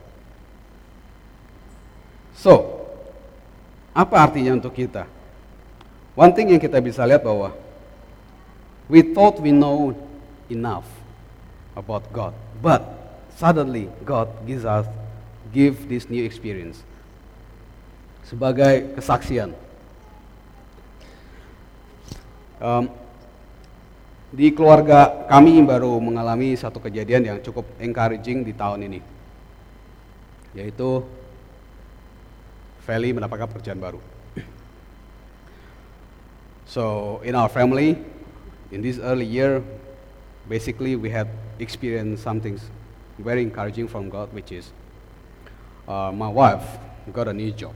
[2.39, 2.87] So,
[3.91, 5.11] apa artinya untuk kita?
[6.15, 7.51] One thing yang kita bisa lihat bahwa
[8.87, 9.91] we thought we know
[10.47, 10.87] enough
[11.75, 12.31] about God,
[12.63, 12.94] but
[13.35, 14.87] suddenly God gives us
[15.51, 16.81] give this new experience
[18.25, 19.53] sebagai kesaksian.
[22.57, 22.89] Um,
[24.33, 28.99] di keluarga kami baru mengalami satu kejadian yang cukup encouraging di tahun ini,
[30.57, 31.05] yaitu
[32.85, 33.97] Feli mendapatkan pekerjaan baru.
[36.69, 37.97] So in our family,
[38.69, 39.61] in this early year,
[40.45, 42.61] basically we have experienced something
[43.19, 44.71] very encouraging from God, which is
[45.87, 46.63] uh, my wife
[47.13, 47.73] got a new job.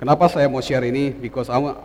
[0.00, 1.12] Kenapa saya mau share ini?
[1.12, 1.76] Because I want,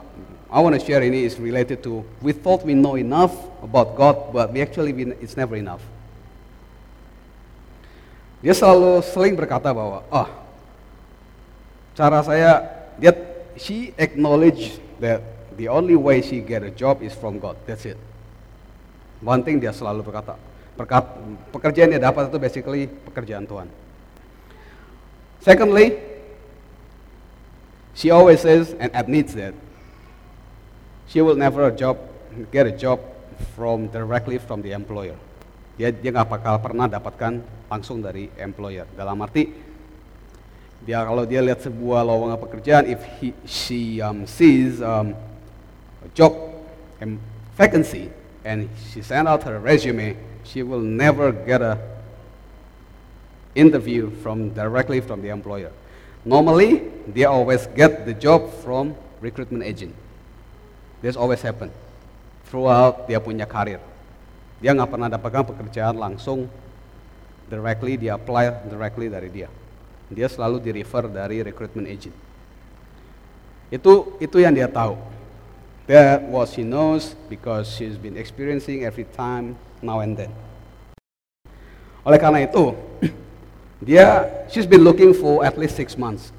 [0.48, 4.32] I want to share ini is related to we thought we know enough about God,
[4.32, 5.84] but we actually it's never enough.
[8.40, 10.30] Dia selalu sering berkata bahwa, oh,
[11.98, 12.64] cara saya
[12.96, 13.12] dia
[13.60, 15.20] she acknowledge that
[15.60, 17.60] the only way she get a job is from God.
[17.68, 18.00] That's it.
[19.20, 20.40] One thing dia selalu berkata,
[21.52, 23.68] pekerjaan dia dapat itu basically pekerjaan Tuhan.
[25.40, 25.96] Secondly,
[27.96, 29.56] she always says and admits that
[31.08, 31.96] she will never a job
[32.52, 33.00] get a job
[33.56, 35.16] from directly from the employer.
[35.80, 37.40] Dia dia nggak bakal pernah dapatkan
[37.72, 38.88] langsung dari employer.
[38.96, 39.48] Dalam arti
[40.86, 45.18] dia kalau dia lihat sebuah lowongan pekerjaan, if he, she um, sees um,
[46.04, 46.36] a job
[47.58, 48.12] vacancy
[48.46, 50.14] and she send out her resume,
[50.46, 51.82] she will never get a
[53.58, 55.72] interview from directly from the employer.
[56.24, 59.94] Normally, they always get the job from recruitment agent.
[61.02, 61.70] This always happen
[62.48, 63.82] throughout dia punya karir.
[64.62, 66.48] Dia nggak pernah dapatkan pekerjaan langsung
[67.50, 69.50] directly, dia apply directly dari dia
[70.10, 72.14] dia selalu di refer dari recruitment agent.
[73.74, 74.98] Itu itu yang dia tahu.
[75.90, 80.32] That what she knows because she's been experiencing every time now and then.
[82.06, 82.78] Oleh karena itu,
[83.82, 86.30] dia she's been looking for at least six months.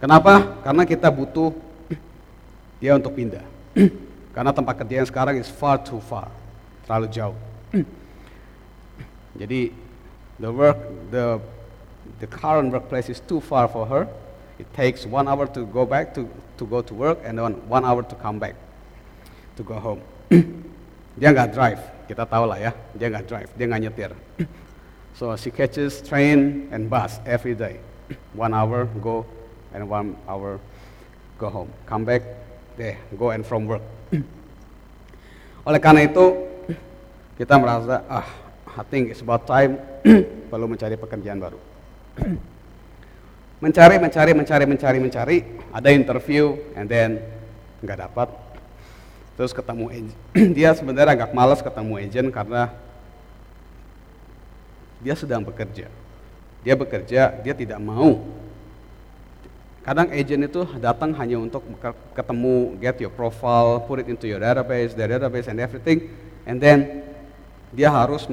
[0.00, 0.56] Kenapa?
[0.64, 1.52] Karena kita butuh
[2.78, 3.44] dia untuk pindah.
[4.32, 6.30] Karena tempat kerja yang sekarang is far too far,
[6.86, 7.36] terlalu jauh.
[9.34, 9.74] Jadi
[10.38, 10.78] the work,
[11.10, 11.42] the
[12.22, 14.06] the current workplace is too far for her.
[14.58, 16.26] It takes one hour to go back to,
[16.58, 18.58] to go to work and then one hour to come back
[19.54, 20.02] to go home.
[21.18, 24.12] Dia nggak drive, kita tahu lah ya, dia nggak drive, dia nggak nyetir.
[25.18, 27.82] so she catches train and bus every day.
[28.32, 29.26] one hour go
[29.76, 30.56] and one hour
[31.36, 31.68] go home.
[31.84, 32.22] Come back,
[32.78, 33.84] deh, go and from work.
[35.68, 36.48] Oleh karena itu,
[37.36, 38.24] kita merasa, ah,
[38.78, 39.76] I think it's about time
[40.50, 41.60] perlu mencari pekerjaan baru
[43.58, 45.38] mencari, mencari, mencari, mencari, mencari,
[45.74, 47.18] ada interview, and then
[47.82, 48.28] nggak dapat.
[49.38, 50.18] Terus ketemu agent.
[50.58, 52.74] dia sebenarnya agak malas ketemu agent karena
[54.98, 55.86] dia sedang bekerja.
[56.66, 58.18] Dia bekerja, dia tidak mau.
[59.86, 61.62] Kadang agent itu datang hanya untuk
[62.18, 66.10] ketemu, get your profile, put it into your database, the database and everything,
[66.44, 67.06] and then
[67.70, 68.26] dia harus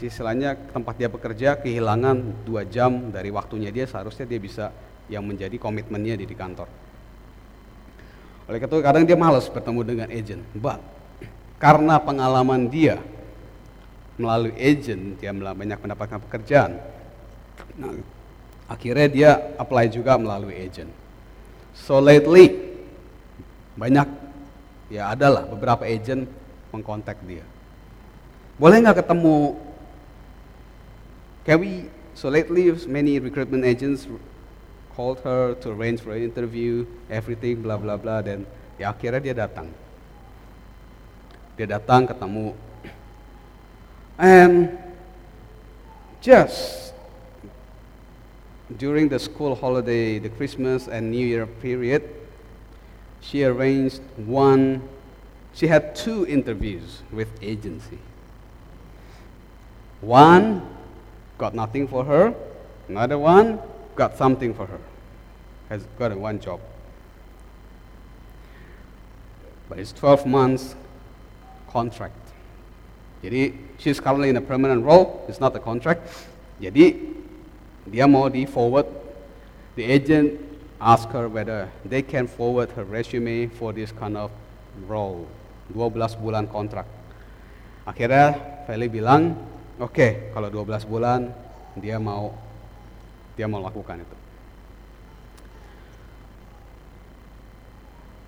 [0.00, 4.72] istilahnya tempat dia bekerja kehilangan dua jam dari waktunya dia seharusnya dia bisa
[5.12, 6.66] yang menjadi komitmennya di, di kantor.
[8.52, 10.76] Oleh itu kadang dia malas bertemu dengan agent, but
[11.56, 13.00] karena pengalaman dia
[14.20, 16.76] melalui agent dia banyak mendapatkan pekerjaan.
[17.80, 17.96] Nah,
[18.68, 20.92] akhirnya dia apply juga melalui agent.
[21.72, 22.76] So lately
[23.72, 24.04] banyak
[24.92, 26.28] ya adalah beberapa agent
[26.68, 27.48] mengkontak dia
[28.62, 29.56] boleh nggak ketemu?
[31.42, 31.90] Can we?
[32.14, 34.04] So lately, many recruitment agents
[34.94, 38.20] called her to arrange for an interview, everything, blah blah blah.
[38.20, 38.44] Dan
[38.78, 39.68] ya akhirnya dia datang.
[41.56, 42.52] Dia datang ketemu.
[44.20, 44.78] And
[46.20, 46.92] just
[48.78, 52.08] during the school holiday, the Christmas and New Year period,
[53.20, 54.82] she arranged one,
[55.52, 57.98] she had two interviews with agency.
[60.00, 60.62] One
[61.38, 62.34] got nothing for her,
[62.88, 63.60] another one
[63.94, 64.80] got something for her,
[65.68, 66.60] has got a one job.
[69.68, 70.76] But it's 12 months
[71.70, 72.16] contract.
[73.22, 76.02] Jadi she's currently in a permanent role, it's not a contract.
[76.60, 77.14] Jadi
[77.86, 78.86] dia mau di forward,
[79.78, 80.38] the agent
[80.82, 84.30] ask her whether they can forward her resume for this kind of
[84.90, 85.26] role.
[85.72, 86.84] 12 bulan kontrak.
[87.86, 88.36] Akhirnya
[88.68, 89.34] Feli bilang,
[89.80, 91.32] Oke, okay, kalau 12 bulan
[91.80, 92.36] dia mau
[93.36, 94.16] dia mau lakukan itu.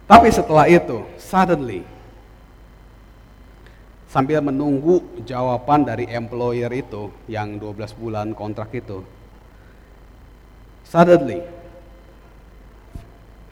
[0.04, 1.80] Tapi setelah itu, suddenly
[4.08, 9.00] sambil menunggu jawaban dari employer itu yang 12 bulan kontrak itu,
[10.86, 11.42] suddenly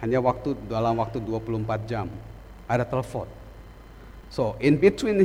[0.05, 2.07] hanya waktu dalam waktu 24 jam
[2.69, 3.27] ada telepon.
[4.29, 5.25] So in between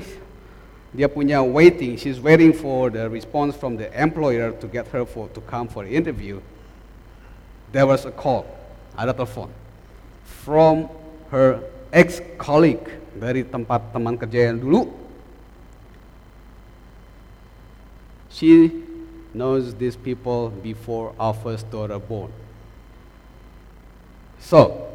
[0.96, 5.28] dia punya waiting, she's waiting for the response from the employer to get her for,
[5.36, 6.40] to come for the interview.
[7.72, 8.48] There was a call,
[8.98, 9.52] ada telepon,
[10.24, 10.88] from
[11.32, 11.60] her
[11.92, 12.88] ex-colleague
[13.20, 14.88] dari tempat teman kerja yang dulu.
[18.32, 18.86] She
[19.34, 22.32] knows these people before our first daughter born.
[24.40, 24.88] So,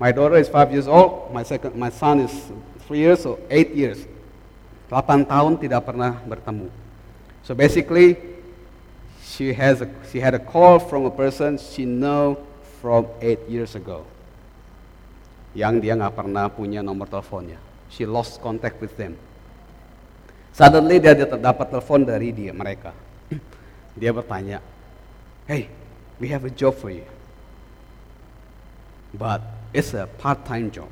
[0.00, 2.32] my daughter is five years old, my, second, my son is
[2.88, 4.08] three years, so eight years.
[4.94, 6.70] 8 tahun tidak pernah bertemu.
[7.42, 8.14] So basically,
[9.26, 12.38] she has a, she had a call from a person she know
[12.78, 14.06] from 8 years ago.
[15.58, 17.58] Yang dia nggak pernah punya nomor teleponnya.
[17.90, 19.18] She lost contact with them.
[20.54, 22.94] Suddenly dia dapat telepon dari dia mereka.
[23.98, 24.62] Dia bertanya,
[25.50, 25.66] "Hey,
[26.22, 27.06] we have a job for you."
[29.14, 29.42] But
[29.74, 30.90] it's a part-time job,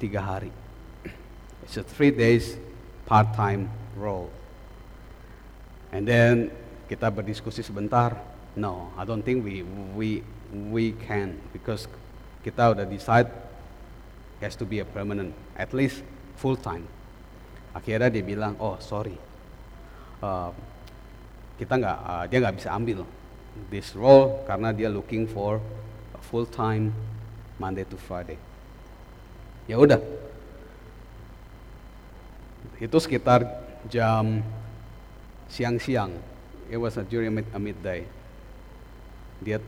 [0.00, 0.52] tiga hari.
[1.68, 2.56] It's a three days
[3.04, 4.28] part-time role.
[5.94, 6.50] And then
[6.90, 8.16] kita berdiskusi sebentar.
[8.54, 10.22] No, I don't think we we
[10.70, 11.90] we can because
[12.46, 13.26] kita udah decide
[14.44, 16.04] has to be a permanent, at least
[16.36, 16.84] full time.
[17.72, 19.16] Akhirnya dia bilang, oh sorry,
[20.20, 20.52] uh,
[21.56, 23.08] kita nggak, uh, dia nggak bisa ambil
[23.72, 25.58] this role karena dia looking for
[26.28, 26.92] full time
[27.56, 28.36] Monday to Friday.
[29.64, 29.98] Ya udah,
[32.80, 33.46] itu sekitar
[33.88, 34.42] jam
[35.48, 36.12] siang-siang.
[36.72, 38.08] It was during mid, a midday.
[39.44, 39.60] Dia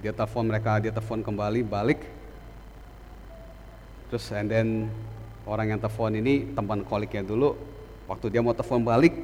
[0.00, 2.00] dia telepon mereka, dia telepon kembali balik.
[4.12, 4.68] Terus and then
[5.48, 7.56] orang yang telepon ini teman koliknya dulu,
[8.04, 9.16] waktu dia mau telepon balik,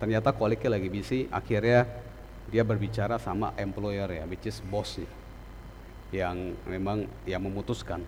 [0.00, 1.84] ternyata koliknya lagi busy, akhirnya
[2.48, 5.08] dia berbicara sama employer ya, which is bosnya,
[6.10, 8.00] yang memang yang memutuskan.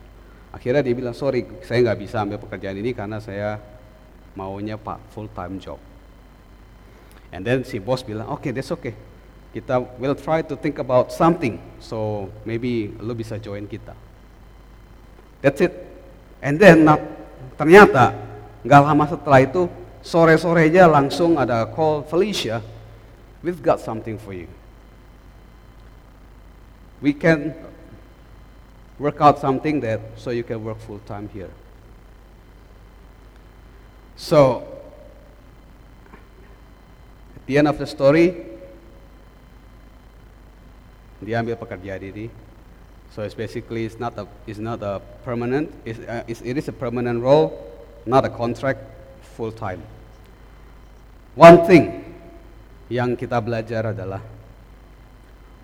[0.48, 3.60] Akhirnya dia bilang, sorry saya nggak bisa ambil pekerjaan ini karena saya
[4.34, 5.78] maunya pak full time job.
[7.34, 8.94] And then si bos bilang, oke okay, that's okay,
[9.50, 13.94] kita will try to think about something, so maybe lu bisa join kita.
[15.42, 15.74] That's it.
[16.38, 17.02] And then not,
[17.58, 18.14] ternyata
[18.62, 19.66] nggak lama setelah itu
[20.04, 22.62] sore-sore aja langsung ada call Felicia,
[23.42, 24.46] we've got something for you.
[27.02, 27.52] We can
[28.98, 31.50] work out something that so you can work full time here.
[34.16, 34.62] So
[37.34, 38.34] at the end of the story,
[41.24, 42.28] dia ambil pekerjaan ini
[43.14, 46.66] So it's basically it's not a it's not a permanent it's, uh, it's, it is
[46.66, 47.54] a permanent role,
[48.02, 48.82] not a contract
[49.38, 49.78] full time.
[51.38, 52.02] One thing
[52.90, 54.18] yang kita belajar adalah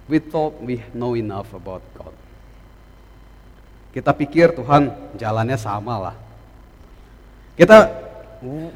[0.06, 2.14] we thought we know enough about God.
[3.90, 6.16] Kita pikir Tuhan jalannya sama lah.
[7.58, 8.09] Kita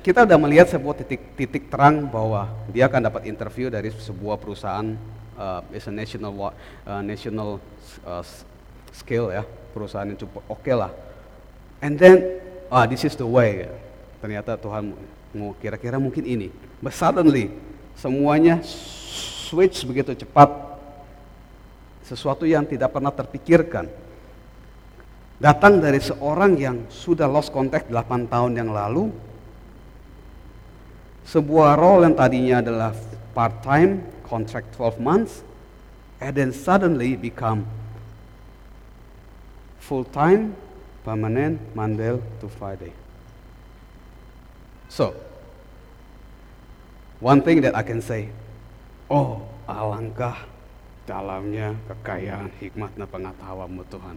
[0.04, 4.92] kita udah melihat sebuah titik-titik terang bahwa dia akan dapat interview dari sebuah perusahaan
[5.40, 6.52] uh, is a national uh,
[7.00, 7.56] national
[8.04, 8.20] uh,
[8.92, 9.42] scale ya,
[9.72, 10.92] perusahaan yang cukup oke okay lah.
[11.80, 13.64] And then, ah this is the way.
[14.20, 14.92] Ternyata Tuhan
[15.32, 16.48] mau kira-kira mungkin ini.
[16.84, 17.48] But suddenly,
[17.96, 18.60] semuanya
[19.48, 20.76] switch begitu cepat.
[22.04, 23.88] Sesuatu yang tidak pernah terpikirkan.
[25.40, 29.08] Datang dari seorang yang sudah lost contact 8 tahun yang lalu.
[31.24, 32.92] Sebuah role yang tadinya adalah
[33.32, 35.40] part-time, contract 12 months,
[36.20, 37.64] and then suddenly become
[39.80, 40.56] full time,
[41.04, 42.92] permanent, Monday to Friday.
[44.88, 45.16] So,
[47.20, 48.28] one thing that I can say,
[49.08, 50.44] oh alangkah
[51.04, 54.16] dalamnya kekayaan hikmat dan pengetahuanmu Tuhan.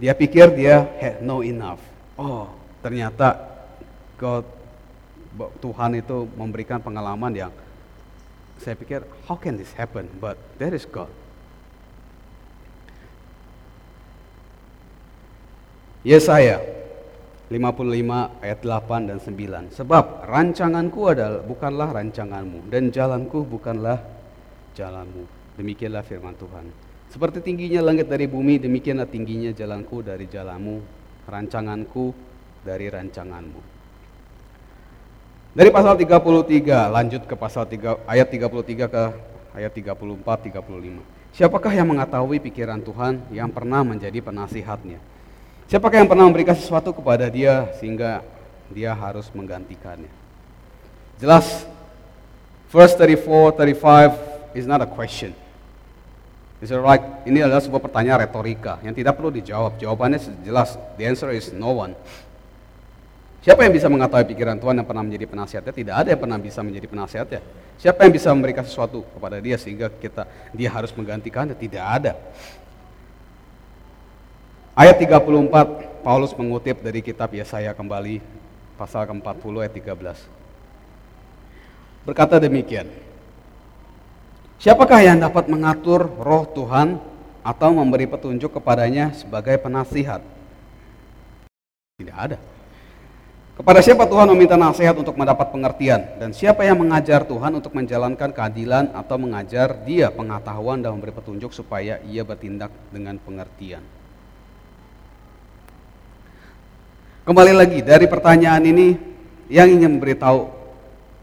[0.00, 1.80] Dia pikir dia had no enough.
[2.16, 2.48] Oh,
[2.80, 3.36] ternyata
[4.16, 4.48] God
[5.60, 7.52] Tuhan itu memberikan pengalaman yang
[8.60, 10.08] saya pikir, how can this happen?
[10.20, 11.08] But there is God.
[16.00, 16.64] Yesaya
[17.52, 19.76] 55 ayat 8 dan 9.
[19.76, 24.00] Sebab rancanganku adalah bukanlah rancanganmu dan jalanku bukanlah
[24.72, 25.28] jalanmu.
[25.60, 26.89] Demikianlah firman Tuhan.
[27.10, 30.78] Seperti tingginya langit dari bumi, demikianlah tingginya jalanku dari jalanmu,
[31.26, 32.14] rancanganku
[32.62, 33.60] dari rancanganmu.
[35.50, 39.04] Dari pasal 33 lanjut ke pasal 3, ayat 33 ke
[39.58, 41.34] ayat 34 35.
[41.34, 45.02] Siapakah yang mengetahui pikiran Tuhan yang pernah menjadi penasihatnya?
[45.66, 48.22] Siapakah yang pernah memberikan sesuatu kepada dia sehingga
[48.70, 50.10] dia harus menggantikannya?
[51.18, 51.66] Jelas
[52.70, 55.34] verse 34 35 is not a question.
[56.60, 57.00] Is it right?
[57.24, 59.80] Ini adalah sebuah pertanyaan retorika yang tidak perlu dijawab.
[59.80, 60.76] Jawabannya jelas.
[61.00, 61.96] The answer is no one.
[63.40, 65.72] Siapa yang bisa mengetahui pikiran Tuhan yang pernah menjadi penasihatnya?
[65.72, 67.40] Tidak ada yang pernah bisa menjadi penasihatnya.
[67.80, 71.56] Siapa yang bisa memberikan sesuatu kepada dia sehingga kita dia harus menggantikannya?
[71.56, 72.20] Tidak ada.
[74.76, 78.20] Ayat 34, Paulus mengutip dari kitab Yesaya kembali,
[78.76, 82.04] pasal ke-40 ayat 13.
[82.04, 82.92] Berkata demikian,
[84.60, 87.00] Siapakah yang dapat mengatur roh Tuhan
[87.40, 90.20] atau memberi petunjuk kepadanya sebagai penasihat?
[91.96, 92.36] Tidak ada.
[93.56, 96.20] Kepada siapa Tuhan meminta nasihat untuk mendapat pengertian?
[96.20, 101.56] Dan siapa yang mengajar Tuhan untuk menjalankan keadilan atau mengajar dia pengetahuan dan memberi petunjuk
[101.56, 103.80] supaya ia bertindak dengan pengertian?
[107.24, 108.88] Kembali lagi dari pertanyaan ini
[109.48, 110.52] yang ingin memberitahu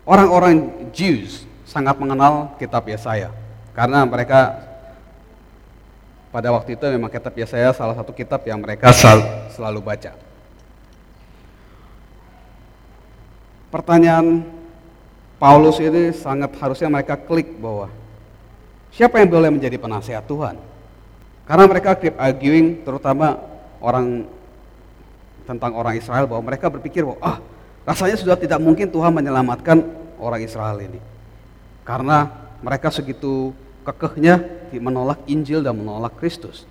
[0.09, 1.45] orang-orang Jews
[1.77, 3.29] sangat mengenal kitab Yesaya
[3.77, 4.65] karena mereka
[6.33, 8.89] pada waktu itu memang kitab Yesaya salah satu kitab yang mereka
[9.53, 10.27] selalu baca.
[13.67, 14.47] pertanyaan
[15.37, 17.93] Paulus ini sangat harusnya mereka klik bahwa
[18.89, 20.57] siapa yang boleh menjadi penasihat Tuhan?
[21.45, 23.37] Karena mereka keep arguing terutama
[23.77, 24.25] orang
[25.45, 27.37] tentang orang Israel bahwa mereka berpikir bahwa ah
[27.85, 29.77] rasanya sudah tidak mungkin Tuhan menyelamatkan
[30.17, 30.99] orang Israel ini.
[31.87, 32.27] Karena
[32.59, 33.55] mereka segitu
[33.87, 34.43] kekehnya
[34.75, 36.67] menolak Injil dan menolak Kristus.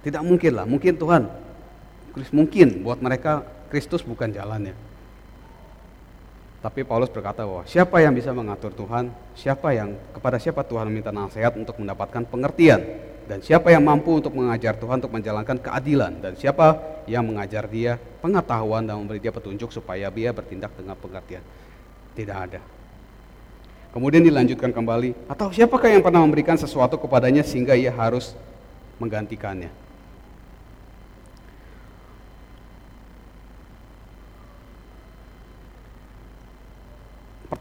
[0.00, 1.28] Tidak mungkin lah, mungkin Tuhan
[2.32, 4.72] mungkin buat mereka Kristus bukan jalannya.
[6.62, 11.10] Tapi Paulus berkata bahwa siapa yang bisa mengatur Tuhan, siapa yang kepada siapa Tuhan meminta
[11.10, 12.80] nasihat untuk mendapatkan pengertian,
[13.26, 16.78] dan siapa yang mampu untuk mengajar Tuhan untuk menjalankan keadilan, dan siapa
[17.10, 21.42] yang mengajar dia pengetahuan dan memberi dia petunjuk supaya dia bertindak dengan pengertian.
[22.14, 22.62] Tidak ada.
[23.92, 28.32] Kemudian dilanjutkan kembali, atau siapakah yang pernah memberikan sesuatu kepadanya sehingga ia harus
[28.96, 29.82] menggantikannya?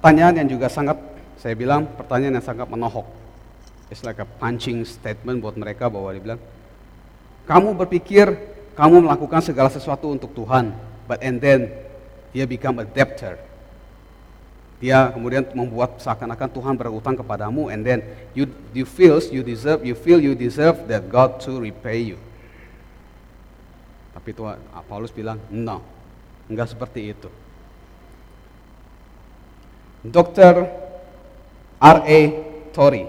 [0.01, 0.97] pertanyaan yang juga sangat
[1.37, 3.05] saya bilang pertanyaan yang sangat menohok.
[3.93, 6.41] It's like a punching statement buat mereka bahwa dia bilang,
[7.45, 8.33] kamu berpikir
[8.73, 10.73] kamu melakukan segala sesuatu untuk Tuhan,
[11.05, 11.69] but and then
[12.33, 13.37] dia become a debtor.
[14.81, 18.01] Dia kemudian membuat seakan-akan Tuhan berutang kepadamu, and then
[18.33, 22.17] you you feel you deserve you feel you deserve that God to repay you.
[24.17, 24.57] Tapi Tuhan
[24.89, 25.85] Paulus bilang, no,
[26.49, 27.29] enggak seperti itu.
[30.01, 30.65] Dr.
[31.77, 32.19] R.A.
[32.73, 33.05] Tori.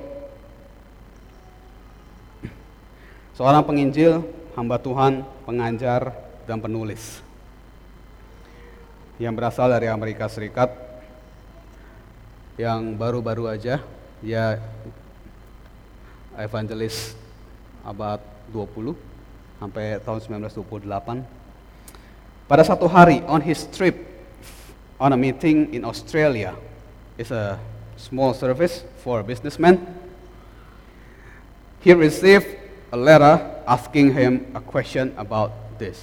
[3.32, 4.20] Seorang penginjil,
[4.52, 6.12] hamba Tuhan, pengajar,
[6.44, 7.24] dan penulis.
[9.16, 10.91] Yang berasal dari Amerika Serikat.
[12.60, 13.80] Yang baru-baru aja,
[14.20, 14.60] dia
[16.36, 17.16] evangelis
[17.80, 18.20] abad
[18.52, 18.92] 20
[19.56, 21.24] sampai tahun 1928.
[22.44, 23.96] Pada satu hari on his trip
[25.00, 26.52] on a meeting in Australia,
[27.16, 27.58] is a
[27.96, 29.80] small service for a businessman.
[31.80, 32.46] He received
[32.92, 35.50] a letter asking him a question about
[35.80, 35.98] this.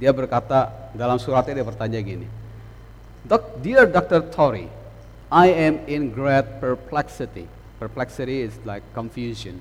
[0.00, 2.24] Dia berkata dalam suratnya dia bertanya gini,
[3.28, 4.22] Dear Dr.
[4.32, 4.68] Tori,
[5.30, 7.46] I am in great perplexity.
[7.78, 9.60] Perplexity is like confusion.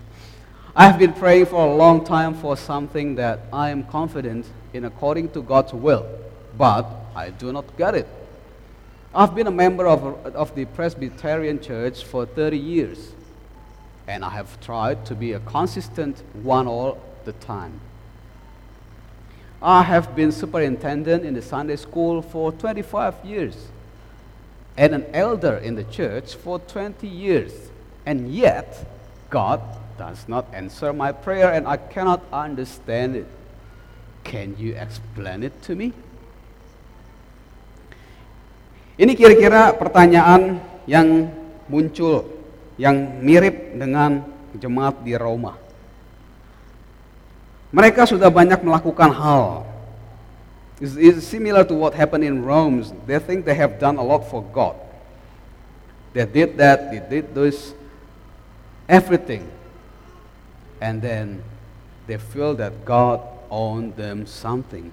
[0.76, 4.86] I have been praying for a long time for something that I am confident in
[4.86, 6.05] according to God's will,
[6.57, 6.86] but
[7.16, 8.07] I do not get it.
[9.14, 10.03] I've been a member of,
[10.36, 13.12] of the Presbyterian Church for 30 years,
[14.07, 17.82] and I have tried to be a consistent one all the time.
[19.62, 23.68] I have been superintendent in the Sunday school for 25 years
[24.80, 27.51] and an elder in the church for 20 years,
[28.05, 28.88] and yet
[29.30, 29.60] God
[29.99, 33.28] does not answer my prayer and I cannot understand it.
[34.24, 35.91] Can you explain it to me?
[38.99, 41.32] Ini kira-kira pertanyaan yang
[41.68, 42.28] muncul
[42.80, 44.24] yang mirip dengan
[44.55, 45.69] jemaat di Roma.
[47.70, 49.70] Mereka sudah banyak melakukan hal.
[50.82, 52.82] It's, similar to what happened in Rome.
[53.06, 54.76] They think they have done a lot for God.
[56.14, 57.74] They did that, they did this,
[58.88, 59.46] everything.
[60.82, 61.44] And then
[62.08, 64.92] they feel that God owned them something.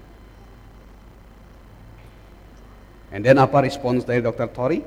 [3.09, 4.51] And then apa respons dari Dr.
[4.51, 4.83] Tori?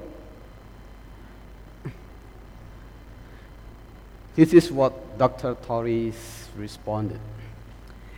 [4.36, 5.56] This is what Dr.
[5.66, 6.12] Tori
[6.54, 7.18] responded.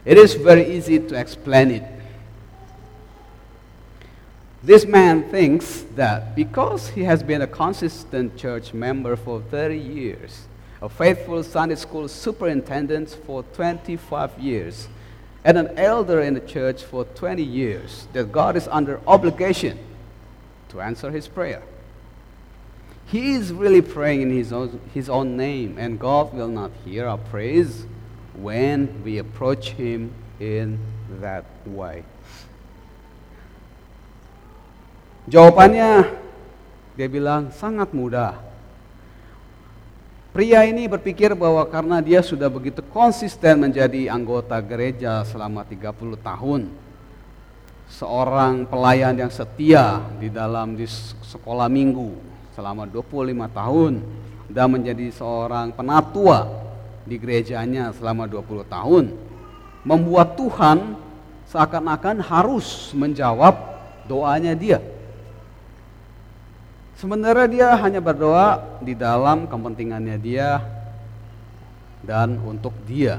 [0.05, 1.85] It is very easy to explain it.
[4.65, 10.47] This man thinks that because he has been a consistent church member for 30 years,
[10.81, 14.89] a faithful Sunday school superintendent for 25 years,
[15.45, 19.79] and an elder in the church for 20 years, that God is under obligation
[20.69, 21.63] to answer his prayer.
[23.07, 27.07] He is really praying in his own, his own name, and God will not hear
[27.07, 27.85] our praise
[28.37, 30.81] when we approach him in
[31.21, 32.05] that way.
[35.29, 36.19] Jawabannya,
[36.99, 38.35] dia bilang sangat mudah.
[40.33, 45.93] Pria ini berpikir bahwa karena dia sudah begitu konsisten menjadi anggota gereja selama 30
[46.25, 46.73] tahun,
[47.93, 50.89] seorang pelayan yang setia di dalam di
[51.29, 52.17] sekolah minggu
[52.57, 53.93] selama 25 tahun
[54.49, 56.62] dan menjadi seorang penatua
[57.07, 59.05] di gerejanya selama 20 tahun
[59.83, 60.95] membuat Tuhan
[61.51, 63.55] seakan-akan harus menjawab
[64.07, 64.79] doanya dia.
[66.97, 70.63] Sebenarnya dia hanya berdoa di dalam kepentingannya dia
[72.07, 73.19] dan untuk dia.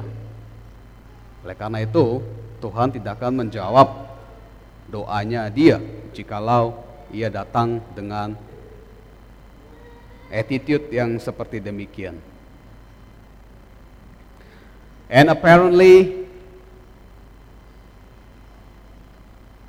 [1.44, 2.24] Oleh karena itu,
[2.64, 3.88] Tuhan tidak akan menjawab
[4.88, 5.84] doanya dia
[6.16, 6.80] jikalau
[7.12, 8.40] ia datang dengan
[10.32, 12.33] attitude yang seperti demikian.
[15.14, 16.26] And apparently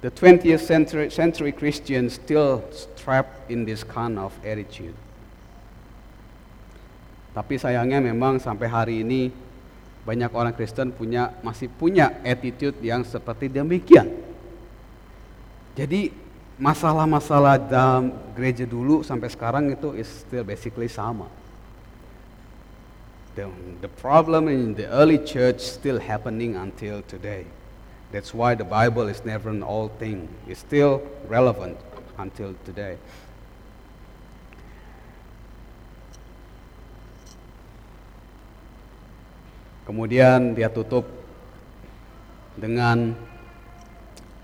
[0.01, 2.65] the 20th century, century Christians still
[2.97, 4.97] trapped in this kind of attitude.
[7.37, 9.29] Tapi sayangnya memang sampai hari ini
[10.09, 14.17] banyak orang Kristen punya masih punya attitude yang seperti demikian.
[15.77, 16.09] Jadi
[16.57, 21.29] masalah-masalah dalam gereja dulu sampai sekarang itu is still basically sama.
[23.35, 27.47] The, the problem in the early church still happening until today.
[28.13, 30.29] That's why the Bible is never an old thing.
[30.47, 31.77] It's still relevant
[32.17, 32.97] until today.
[39.85, 41.05] Kemudian dia tutup
[42.55, 43.19] dengan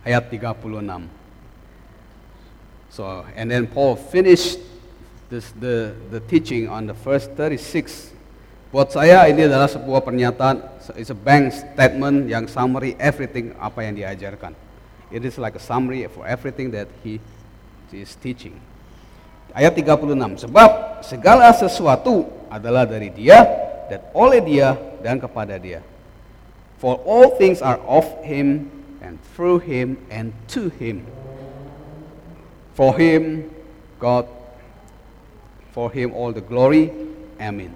[0.02, 1.06] ayat 36.
[2.90, 4.58] So, and then Paul finished
[5.30, 8.19] this, the, the teaching on the first 36.
[8.70, 10.62] Buat saya ini adalah sebuah pernyataan,
[10.94, 14.54] it's a bank statement yang summary everything apa yang diajarkan.
[15.10, 17.18] It is like a summary for everything that he
[17.90, 18.54] is teaching.
[19.50, 23.42] Ayat 36, sebab segala sesuatu adalah dari dia,
[23.90, 25.82] dan oleh dia, dan kepada dia.
[26.78, 28.70] For all things are of him,
[29.02, 31.02] and through him, and to him.
[32.78, 33.50] For him,
[33.98, 34.30] God,
[35.74, 36.94] for him all the glory,
[37.42, 37.74] amin.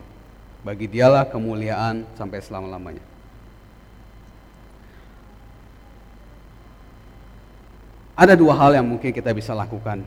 [0.65, 3.05] Bagi dialah kemuliaan sampai selama-lamanya.
[8.17, 10.07] Ada dua hal yang mungkin kita bisa lakukan.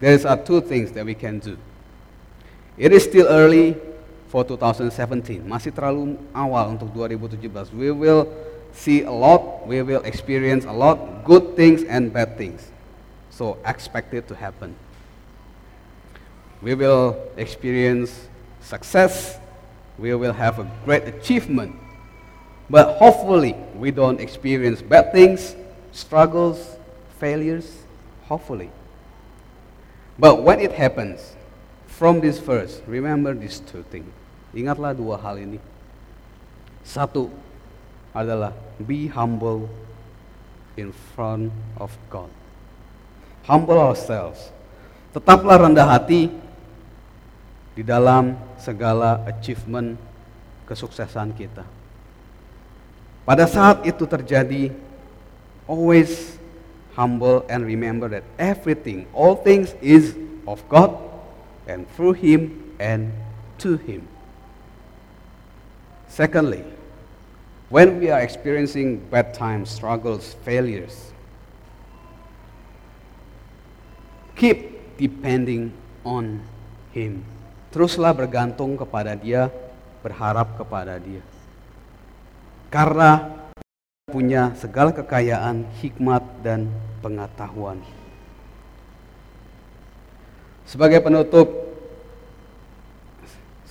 [0.00, 1.60] There are two things that we can do.
[2.78, 3.76] It is still early
[4.32, 5.44] for 2017.
[5.44, 7.76] Masih terlalu awal untuk 2017.
[7.76, 8.30] We will
[8.72, 12.72] see a lot, we will experience a lot good things and bad things.
[13.28, 14.72] So expect it to happen.
[16.62, 18.30] We will experience
[18.62, 19.41] success,
[19.98, 21.76] we will have a great achievement.
[22.70, 25.56] But hopefully we don't experience bad things,
[25.92, 26.76] struggles,
[27.18, 27.82] failures,
[28.24, 28.70] hopefully.
[30.18, 31.36] But when it happens,
[31.86, 34.10] from this verse, remember these two things.
[34.50, 35.62] Ingatlah dua hal ini.
[36.82, 37.30] Satu
[38.10, 38.50] adalah
[38.82, 39.70] be humble
[40.74, 42.26] in front of God.
[43.46, 44.50] Humble ourselves.
[45.14, 46.32] Tetaplah rendah hati
[47.76, 49.98] di dalam segala achievement
[50.70, 51.66] kesuksesan kita.
[53.26, 54.70] Pada saat itu terjadi,
[55.66, 56.38] always
[56.94, 60.14] humble and remember that everything, all things is
[60.46, 60.94] of God
[61.66, 63.10] and through Him and
[63.58, 64.06] to Him.
[66.06, 66.62] Secondly,
[67.70, 71.10] when we are experiencing bad times, struggles, failures,
[74.36, 75.72] keep depending
[76.04, 76.42] on
[76.92, 77.24] Him.
[77.72, 79.48] Teruslah bergantung kepada Dia,
[80.04, 81.24] berharap kepada Dia.
[82.68, 83.32] Karena
[84.04, 86.68] punya segala kekayaan, hikmat, dan
[87.00, 87.80] pengetahuan.
[90.68, 91.48] Sebagai penutup,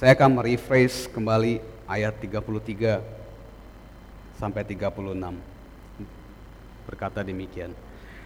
[0.02, 3.06] saya akan merephrase kembali ayat 33
[4.42, 5.38] sampai 36.
[6.90, 7.70] Berkata demikian.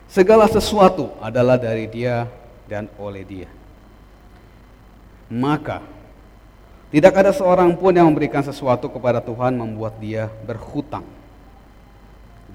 [0.08, 2.32] Segala sesuatu adalah dari dia
[2.64, 3.65] dan oleh dia.
[5.32, 5.82] Maka
[6.94, 11.04] tidak ada seorang pun yang memberikan sesuatu kepada Tuhan membuat dia berhutang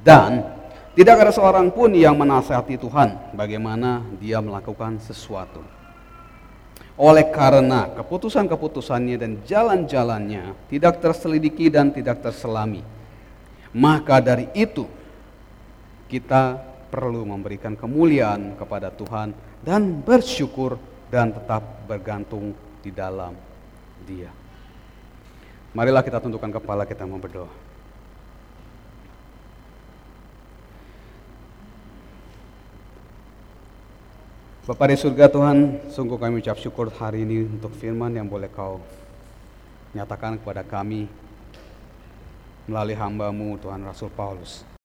[0.00, 0.56] dan
[0.96, 5.60] tidak ada seorang pun yang menasihati Tuhan bagaimana dia melakukan sesuatu.
[7.00, 12.84] Oleh karena keputusan-keputusannya dan jalan-jalannya tidak terselidiki dan tidak terselami.
[13.72, 14.84] Maka dari itu
[16.10, 16.58] kita
[16.90, 20.76] perlu memberikan kemuliaan kepada Tuhan dan bersyukur
[21.10, 23.34] dan tetap bergantung di dalam
[24.06, 24.30] dia.
[25.74, 27.50] Marilah kita tundukkan kepala kita mau berdoa.
[34.70, 38.78] Bapak di surga Tuhan, sungguh kami ucap syukur hari ini untuk firman yang boleh kau
[39.90, 41.10] nyatakan kepada kami
[42.70, 44.69] melalui hambamu Tuhan Rasul Paulus.